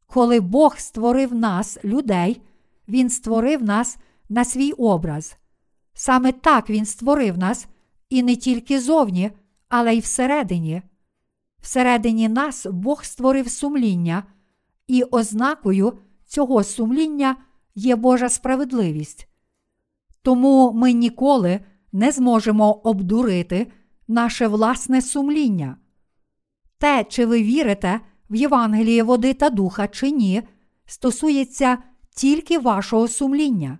[0.07, 2.41] Коли Бог створив нас, людей,
[2.87, 3.97] Він створив нас
[4.29, 5.37] на свій образ.
[5.93, 7.67] Саме так Він створив нас
[8.09, 9.31] і не тільки зовні,
[9.69, 10.81] але й всередині.
[11.65, 14.23] Всередині нас Бог створив сумління,
[14.87, 15.93] і ознакою
[16.25, 17.35] цього сумління
[17.75, 19.27] є Божа справедливість.
[20.21, 21.59] Тому ми ніколи
[21.91, 23.67] не зможемо обдурити
[24.07, 25.77] наше власне сумління.
[26.77, 30.43] Те, чи ви вірите в Євангеліє води та духа чи ні,
[30.85, 31.77] стосується
[32.15, 33.79] тільки вашого сумління.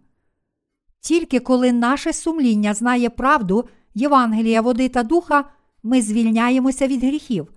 [1.00, 5.50] Тільки коли наше сумління знає правду Євангелія води та духа,
[5.84, 7.55] ми звільняємося від гріхів.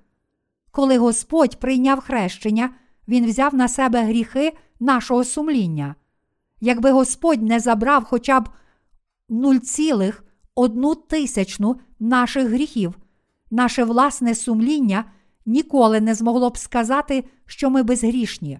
[0.70, 2.70] Коли Господь прийняв хрещення,
[3.09, 5.95] Він взяв на себе гріхи нашого сумління.
[6.61, 8.49] Якби Господь не забрав хоча б
[9.31, 12.99] 0,1 тисячну наших гріхів,
[13.51, 15.05] наше власне сумління
[15.47, 18.59] ніколи не змогло б сказати, що ми безгрішні.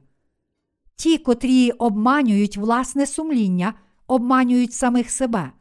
[0.97, 3.75] Ті, котрі обманюють власне сумління,
[4.07, 5.53] обманюють самих себе.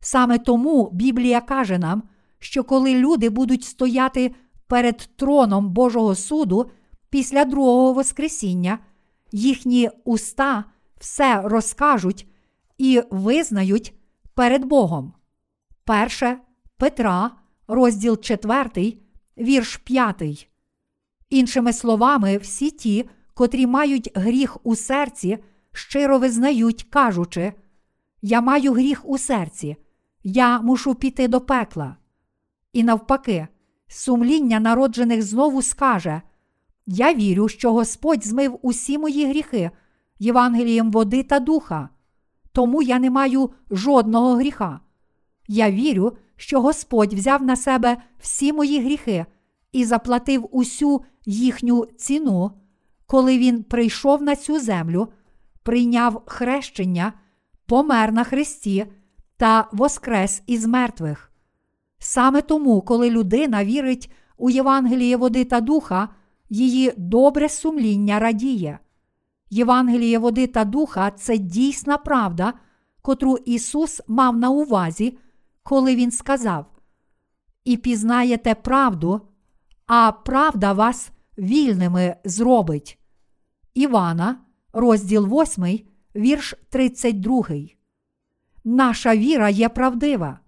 [0.00, 2.02] Саме тому Біблія каже нам,
[2.38, 4.34] що коли люди будуть стояти
[4.66, 6.70] перед троном Божого суду
[7.10, 8.78] після другого Воскресіння,
[9.32, 10.64] їхні уста
[10.98, 12.26] все розкажуть
[12.78, 13.94] і визнають
[14.34, 15.12] перед Богом.
[15.84, 16.38] Перше
[16.76, 17.30] Петра,
[17.68, 18.98] розділ 4,
[19.38, 20.48] вірш 5.
[21.30, 25.38] Іншими словами, всі ті, котрі мають гріх у серці,
[25.72, 27.52] щиро визнають, кажучи,
[28.22, 29.76] Я маю гріх у серці,
[30.22, 31.96] я мушу піти до пекла.
[32.72, 33.48] І навпаки,
[33.88, 36.22] сумління народжених знову скаже:
[36.86, 39.70] Я вірю, що Господь змив усі мої гріхи,
[40.18, 41.88] Євангелієм води та духа,
[42.52, 44.80] тому я не маю жодного гріха.
[45.48, 49.26] Я вірю, що Господь взяв на себе всі мої гріхи
[49.72, 52.50] і заплатив усю їхню ціну,
[53.06, 55.08] коли Він прийшов на цю землю,
[55.62, 57.12] прийняв хрещення,
[57.66, 58.86] помер на Христі
[59.36, 61.25] та воскрес із мертвих.
[62.08, 66.08] Саме тому, коли людина вірить у Євангеліє води та духа,
[66.50, 68.78] її добре сумління радіє.
[69.50, 72.52] Євангеліє води та духа це дійсна правда,
[73.02, 75.18] котру Ісус мав на увазі,
[75.62, 76.66] коли Він сказав:
[77.64, 79.20] І пізнаєте правду,
[79.86, 82.98] а правда вас вільними зробить.
[83.74, 84.40] Івана,
[84.72, 85.80] розділ 8,
[86.16, 87.44] вірш 32.
[88.64, 90.40] Наша віра є правдива.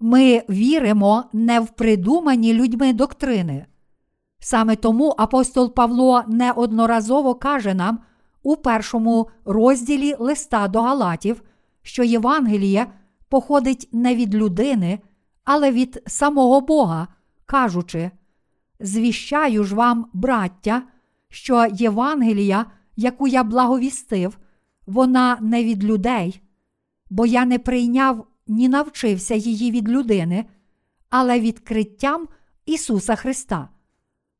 [0.00, 3.66] Ми віримо не в придумані людьми доктрини.
[4.38, 7.98] Саме тому апостол Павло неодноразово каже нам
[8.42, 11.42] у першому розділі листа до Галатів,
[11.82, 12.86] що Євангеліє
[13.28, 14.98] походить не від людини,
[15.44, 17.08] але від самого Бога,
[17.46, 18.10] кажучи:
[18.80, 20.82] Звіщаю ж вам, браття,
[21.28, 22.66] що Євангелія,
[22.96, 24.38] яку я благовістив,
[24.86, 26.42] вона не від людей,
[27.10, 30.44] бо я не прийняв ні навчився її від людини,
[31.10, 32.28] але відкриттям
[32.66, 33.68] Ісуса Христа.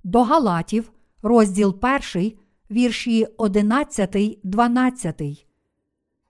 [0.04, 1.78] До Галатів, розділ
[2.14, 2.32] 1,
[2.70, 5.22] вірші 11, 12.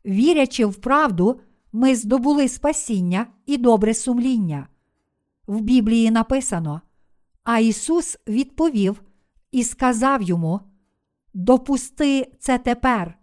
[0.06, 1.40] Вірячи в правду,
[1.72, 4.68] ми здобули спасіння і добре сумління.
[5.46, 6.80] В Біблії написано:
[7.44, 9.02] А Ісус відповів
[9.52, 10.60] і сказав йому:
[11.34, 13.18] Допусти це тепер,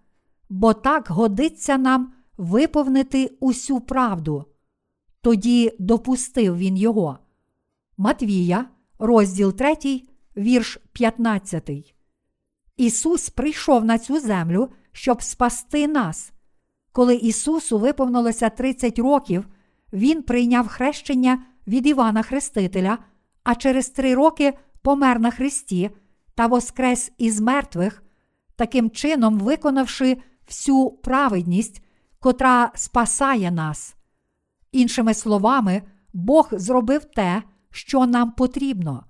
[0.50, 4.46] бо так годиться нам виповнити усю правду.
[5.22, 7.20] Тоді допустив він його.
[7.98, 8.66] Матвія,
[9.00, 10.02] розділ 3,
[10.38, 11.96] вірш 15.
[12.78, 16.32] Ісус прийшов на цю землю, щоб спасти нас.
[16.92, 19.48] Коли Ісусу виповнилося 30 років,
[19.94, 22.98] Він прийняв хрещення від Івана Хрестителя,
[23.44, 25.90] а через три роки помер на Христі
[26.36, 28.04] та воскрес із мертвих,
[28.56, 30.18] таким чином виконавши
[30.48, 31.85] всю праведність,
[32.20, 33.96] котра спасає нас.
[34.72, 35.82] Іншими словами,
[36.14, 39.06] Бог зробив те, що нам потрібно.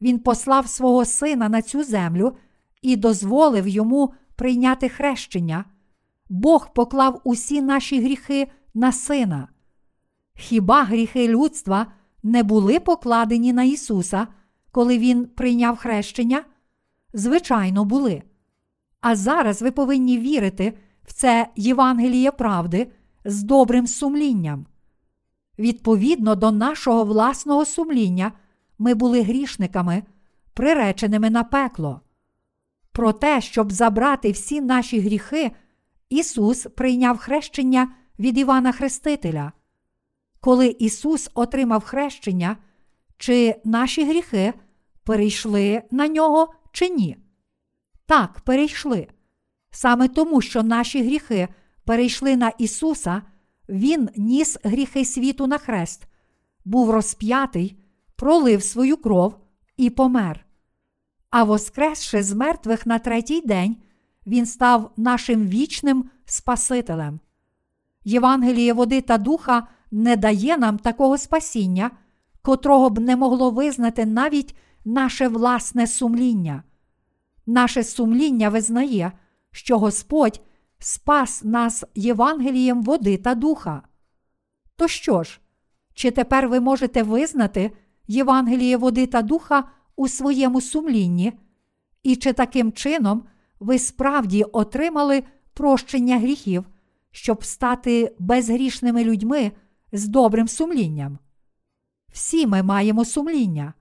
[0.00, 2.36] Він послав свого Сина на цю землю
[2.82, 5.64] і дозволив йому прийняти хрещення.
[6.28, 9.48] Бог поклав усі наші гріхи на Сина.
[10.34, 11.86] Хіба гріхи людства
[12.22, 14.26] не були покладені на Ісуса,
[14.70, 16.44] коли Він прийняв хрещення?
[17.12, 18.22] Звичайно, були.
[19.00, 20.78] А зараз ви повинні вірити
[21.08, 22.90] в це Євангеліє правди
[23.24, 24.66] з добрим сумлінням.
[25.58, 28.32] Відповідно до нашого власного сумління,
[28.78, 30.02] ми були грішниками,
[30.54, 32.00] приреченими на пекло.
[32.92, 35.50] Про те, щоб забрати всі наші гріхи,
[36.08, 39.52] Ісус прийняв хрещення від Івана Хрестителя.
[40.40, 42.56] Коли Ісус отримав хрещення,
[43.16, 44.54] чи наші гріхи
[45.04, 47.16] перейшли на нього чи ні?
[48.06, 49.08] Так, перейшли.
[49.70, 51.48] Саме тому, що наші гріхи
[51.84, 53.22] перейшли на Ісуса,
[53.68, 56.06] Він ніс гріхи світу на хрест,
[56.64, 57.78] був розп'ятий,
[58.16, 59.34] пролив свою кров
[59.76, 60.46] і помер.
[61.30, 63.76] А воскресши з мертвих на третій день,
[64.26, 67.20] Він став нашим вічним Спасителем.
[68.04, 71.90] Євангеліє води та духа не дає нам такого спасіння,
[72.42, 76.62] котрого б не могло визнати навіть наше власне сумління.
[77.46, 79.12] Наше сумління визнає,
[79.58, 80.40] що Господь
[80.78, 83.82] спас нас Євангелієм води та духа.
[84.76, 85.40] То що ж,
[85.94, 87.70] чи тепер ви можете визнати
[88.06, 91.32] Євангеліє води та духа у своєму сумлінні?
[92.02, 93.24] І чи таким чином
[93.60, 95.22] ви справді отримали
[95.54, 96.64] прощення гріхів,
[97.10, 99.52] щоб стати безгрішними людьми
[99.92, 101.18] з добрим сумлінням?
[102.12, 103.74] Всі ми маємо сумління.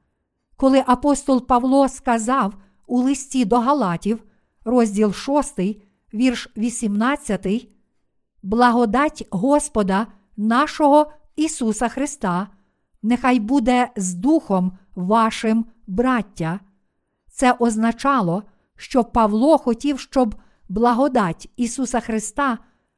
[0.56, 2.54] Коли апостол Павло сказав
[2.88, 4.24] у листі до Галатів,
[4.68, 5.60] розділ 6,
[6.14, 7.68] вірш 18,
[8.44, 10.08] благодать Господа
[10.38, 12.48] нашого Ісуса Христа,
[13.04, 16.60] нехай буде з Духом вашим браття.
[17.32, 18.44] Це означало,
[18.76, 20.36] що Павло хотів, щоб
[20.70, 22.58] благодать Ісуса Христа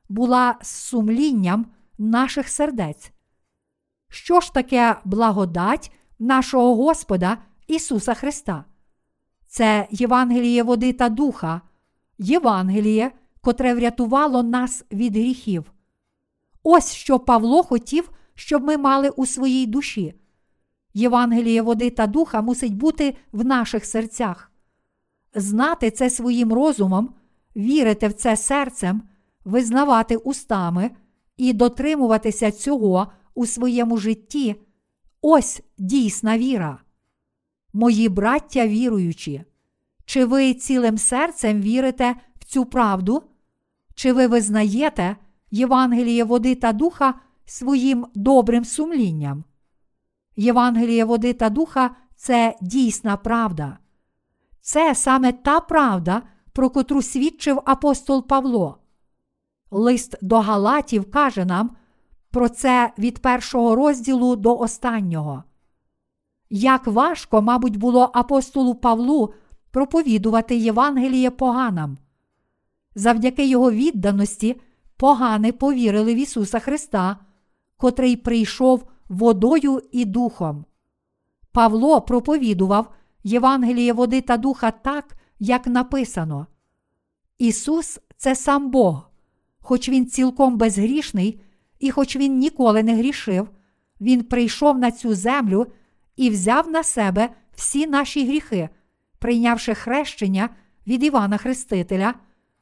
[0.10, 1.66] була з сумлінням
[1.98, 3.12] наших сердець.
[4.10, 7.38] Що ж таке благодать нашого Господа
[7.68, 8.66] Ісуса Христа?
[9.51, 11.61] Це Євангеліє води та духа,
[12.17, 13.11] Євангеліє,
[13.41, 15.71] котре врятувало нас від гріхів.
[16.63, 20.13] Ось що Павло хотів, щоб ми мали у своїй душі.
[20.93, 24.51] Євангеліє води та духа мусить бути в наших серцях.
[25.35, 27.13] Знати це своїм розумом,
[27.55, 29.01] вірити в це серцем,
[29.45, 30.91] визнавати устами
[31.38, 34.55] і дотримуватися цього у своєму житті,
[35.21, 36.80] ось дійсна віра.
[37.74, 39.44] Мої браття віруючі,
[40.06, 43.24] чи ви цілим серцем вірите в цю правду?
[43.96, 45.16] Чи ви визнаєте
[45.52, 47.14] Євангеліє води та духа
[47.46, 49.44] своїм добрим сумлінням?
[50.36, 53.78] Євангеліє води та духа це дійсна правда.
[54.62, 56.22] Це саме та правда,
[56.54, 58.78] про котру свідчив апостол Павло.
[59.72, 61.76] Лист до Галатів каже нам
[62.32, 65.44] про це від першого розділу до останнього.
[66.49, 69.34] Як важко, мабуть, було апостолу Павлу
[69.71, 71.97] проповідувати Євангеліє поганам.
[72.95, 74.61] Завдяки його відданості
[74.97, 77.17] погани повірили в Ісуса Христа,
[77.77, 80.65] котрий прийшов водою і духом.
[81.51, 82.93] Павло проповідував
[83.23, 86.47] Євангеліє води та духа так, як написано.
[87.38, 89.09] Ісус це сам Бог,
[89.59, 91.41] хоч Він цілком безгрішний,
[91.80, 93.49] і хоч Він ніколи не грішив,
[94.01, 95.67] Він прийшов на цю землю
[96.20, 98.70] і взяв на себе всі наші гріхи,
[99.20, 100.50] прийнявши хрещення
[100.88, 102.14] від Івана Хрестителя,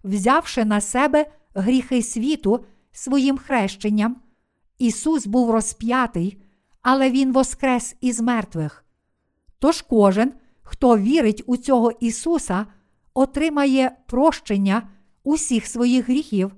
[0.04, 1.26] взявши на себе
[1.56, 4.16] гріхи світу своїм хрещенням.
[4.78, 6.42] Ісус був розп'ятий,
[6.82, 8.86] але Він воскрес із мертвих.
[9.60, 12.66] Тож кожен, хто вірить у цього Ісуса,
[13.14, 14.90] отримає прощення
[15.24, 16.56] усіх своїх гріхів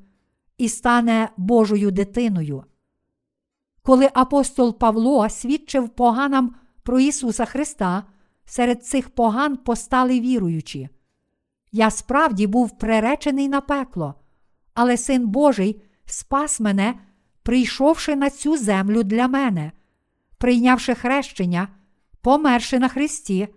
[0.58, 2.64] і стане Божою дитиною.
[3.84, 8.04] Коли апостол Павло свідчив поганам про Ісуса Христа,
[8.46, 10.90] серед цих поган постали віруючі.
[11.72, 14.16] Я справді був приречений на пекло,
[14.74, 16.96] але Син Божий спас мене,
[17.44, 19.72] прийшовши на цю землю для мене,
[20.38, 21.68] прийнявши хрещення,
[22.22, 23.48] померши на Христі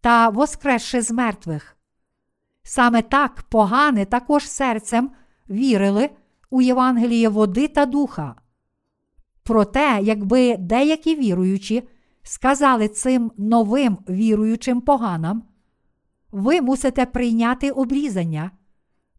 [0.00, 1.76] та воскресши з мертвих.
[2.62, 5.10] Саме так погани також серцем
[5.50, 6.10] вірили
[6.50, 8.34] у Євангеліє води та духа.
[9.42, 11.88] Проте, якби деякі віруючі
[12.22, 15.42] сказали цим новим віруючим поганам,
[16.30, 18.50] ви мусите прийняти обрізання.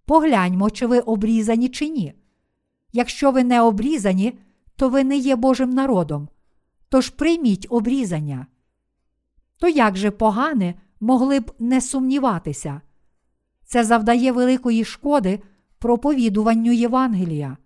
[0.06, 2.14] Погляньмо, чи ви обрізані чи ні.
[2.94, 4.40] Якщо ви не обрізані,
[4.76, 6.30] то ви не є Божим народом.
[6.90, 8.48] Тож прийміть обрізання.
[9.58, 12.82] То як же погани могли б не сумніватися?
[13.66, 15.40] Це завдає великої шкоди
[15.80, 17.58] проповідуванню Євангелія.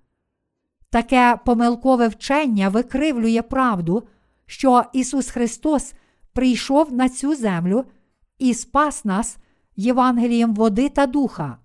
[0.90, 4.08] Таке помилкове вчення викривлює правду,
[4.48, 5.94] що Ісус Христос
[6.34, 7.86] прийшов на цю землю
[8.40, 9.38] і спас нас
[9.76, 11.58] Євангелієм води та духа.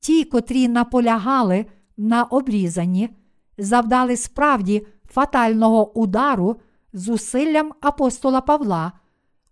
[0.00, 3.10] Ті, котрі наполягали на обрізанні,
[3.58, 6.56] завдали справді фатального удару
[6.92, 8.92] зусиллям апостола Павла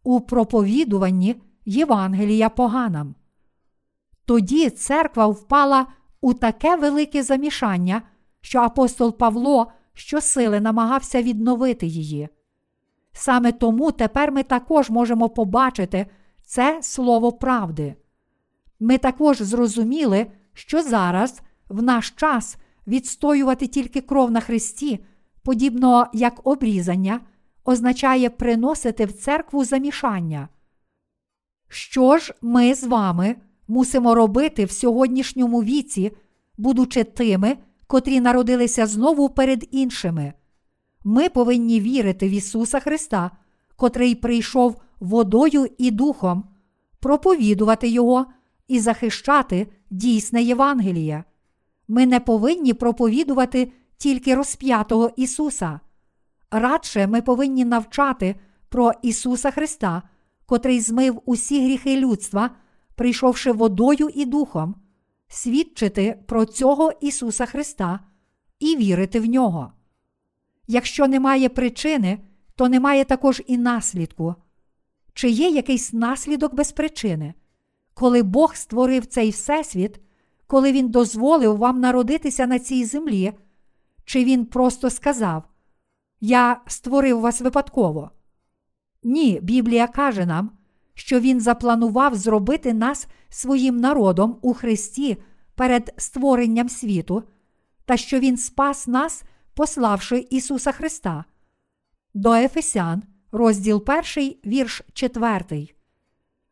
[0.02, 3.14] у проповідуванні Євангелія поганам.
[4.24, 5.86] Тоді церква впала
[6.20, 8.02] у таке велике замішання,
[8.40, 12.28] що апостол Павло щосили намагався відновити її.
[13.12, 16.06] Саме тому тепер ми також можемо побачити
[16.44, 17.94] це слово правди.
[18.80, 22.56] Ми також зрозуміли, що зараз, в наш час,
[22.86, 25.04] відстоювати тільки кров на Христі,
[25.42, 27.20] подібно як обрізання,
[27.64, 30.48] означає приносити в церкву замішання.
[31.68, 33.36] Що ж ми з вами
[33.68, 36.12] мусимо робити в сьогоднішньому віці,
[36.58, 37.56] будучи тими,
[37.94, 40.32] котрі народилися знову перед іншими?
[41.04, 43.30] Ми повинні вірити в Ісуса Христа,
[43.76, 46.44] котрий прийшов водою і духом,
[47.00, 48.26] проповідувати Його
[48.68, 51.24] і захищати дійсне Євангеліє.
[51.88, 55.80] Ми не повинні проповідувати тільки розп'ятого Ісуса.
[56.50, 58.34] Радше ми повинні навчати
[58.68, 60.02] про Ісуса Христа,
[60.46, 62.50] котрий змив усі гріхи людства,
[62.94, 64.74] прийшовши водою і духом,
[65.28, 68.00] свідчити про цього Ісуса Христа
[68.58, 69.72] і вірити в нього.
[70.66, 72.18] Якщо немає причини,
[72.54, 74.34] то немає також і наслідку.
[75.14, 77.34] Чи є якийсь наслідок без причини?
[77.94, 80.00] Коли Бог створив цей всесвіт,
[80.46, 83.32] коли Він дозволив вам народитися на цій землі,
[84.04, 85.44] чи Він просто сказав:
[86.20, 88.10] Я створив вас випадково?
[89.02, 90.50] Ні, Біблія каже нам,
[90.94, 95.16] що Він запланував зробити нас своїм народом у Христі
[95.54, 97.22] перед створенням світу,
[97.84, 99.22] та що Він спас нас,
[99.54, 101.24] пославши Ісуса Христа.
[102.14, 103.02] До Ефесян,
[103.32, 103.84] розділ
[104.16, 105.68] 1, вірш 4.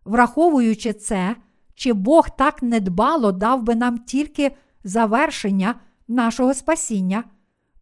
[0.05, 1.37] Враховуючи це,
[1.75, 5.75] чи Бог так недбало дав би нам тільки завершення
[6.09, 7.25] нашого спасіння,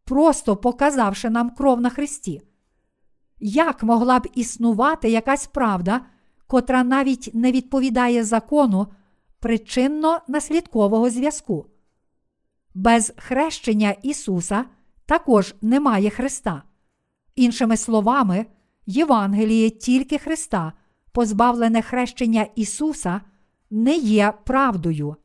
[0.05, 2.43] просто показавши нам кров на Христі.
[3.41, 6.01] Як могла б існувати якась правда,
[6.51, 8.87] котра навіть не відповідає закону,
[9.43, 11.67] причинно-наслідкового зв'язку.
[12.75, 14.65] Без хрещення Ісуса
[15.07, 16.63] також немає Христа.
[17.37, 18.47] Іншими словами,
[18.87, 20.73] Євангеліє тільки Христа,
[21.13, 23.21] позбавлене хрещення Ісуса,
[23.71, 25.17] не є правдою.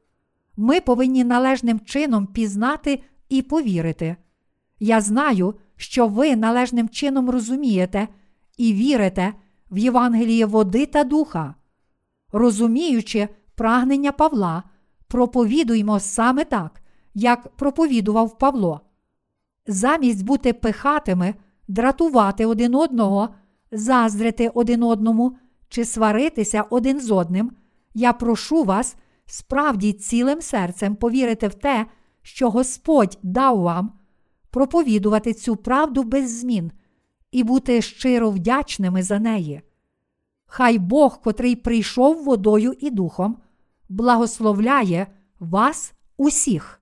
[0.57, 4.15] Ми повинні належним чином пізнати і повірити.
[4.79, 8.07] Я знаю, що ви належним чином розумієте
[8.57, 9.33] і вірите
[9.71, 11.55] в Євангеліє води та духа.
[12.31, 14.63] Розуміючи прагнення Павла,
[15.07, 16.81] проповідуймо саме так,
[17.13, 18.81] як проповідував Павло.
[19.67, 21.35] Замість бути пихатими,
[21.67, 23.29] дратувати один одного,
[23.71, 25.37] заздрити один одному
[25.69, 27.51] чи сваритися один з одним,
[27.93, 31.85] я прошу вас справді цілим серцем повірити в те,
[32.21, 33.91] що Господь дав вам,
[34.49, 36.71] проповідувати цю правду без змін
[37.35, 39.61] і бути щиро вдячними за неї.
[40.45, 43.37] Хай Бог, котрий прийшов водою і духом,
[43.89, 45.07] благословляє
[45.39, 46.81] вас усіх.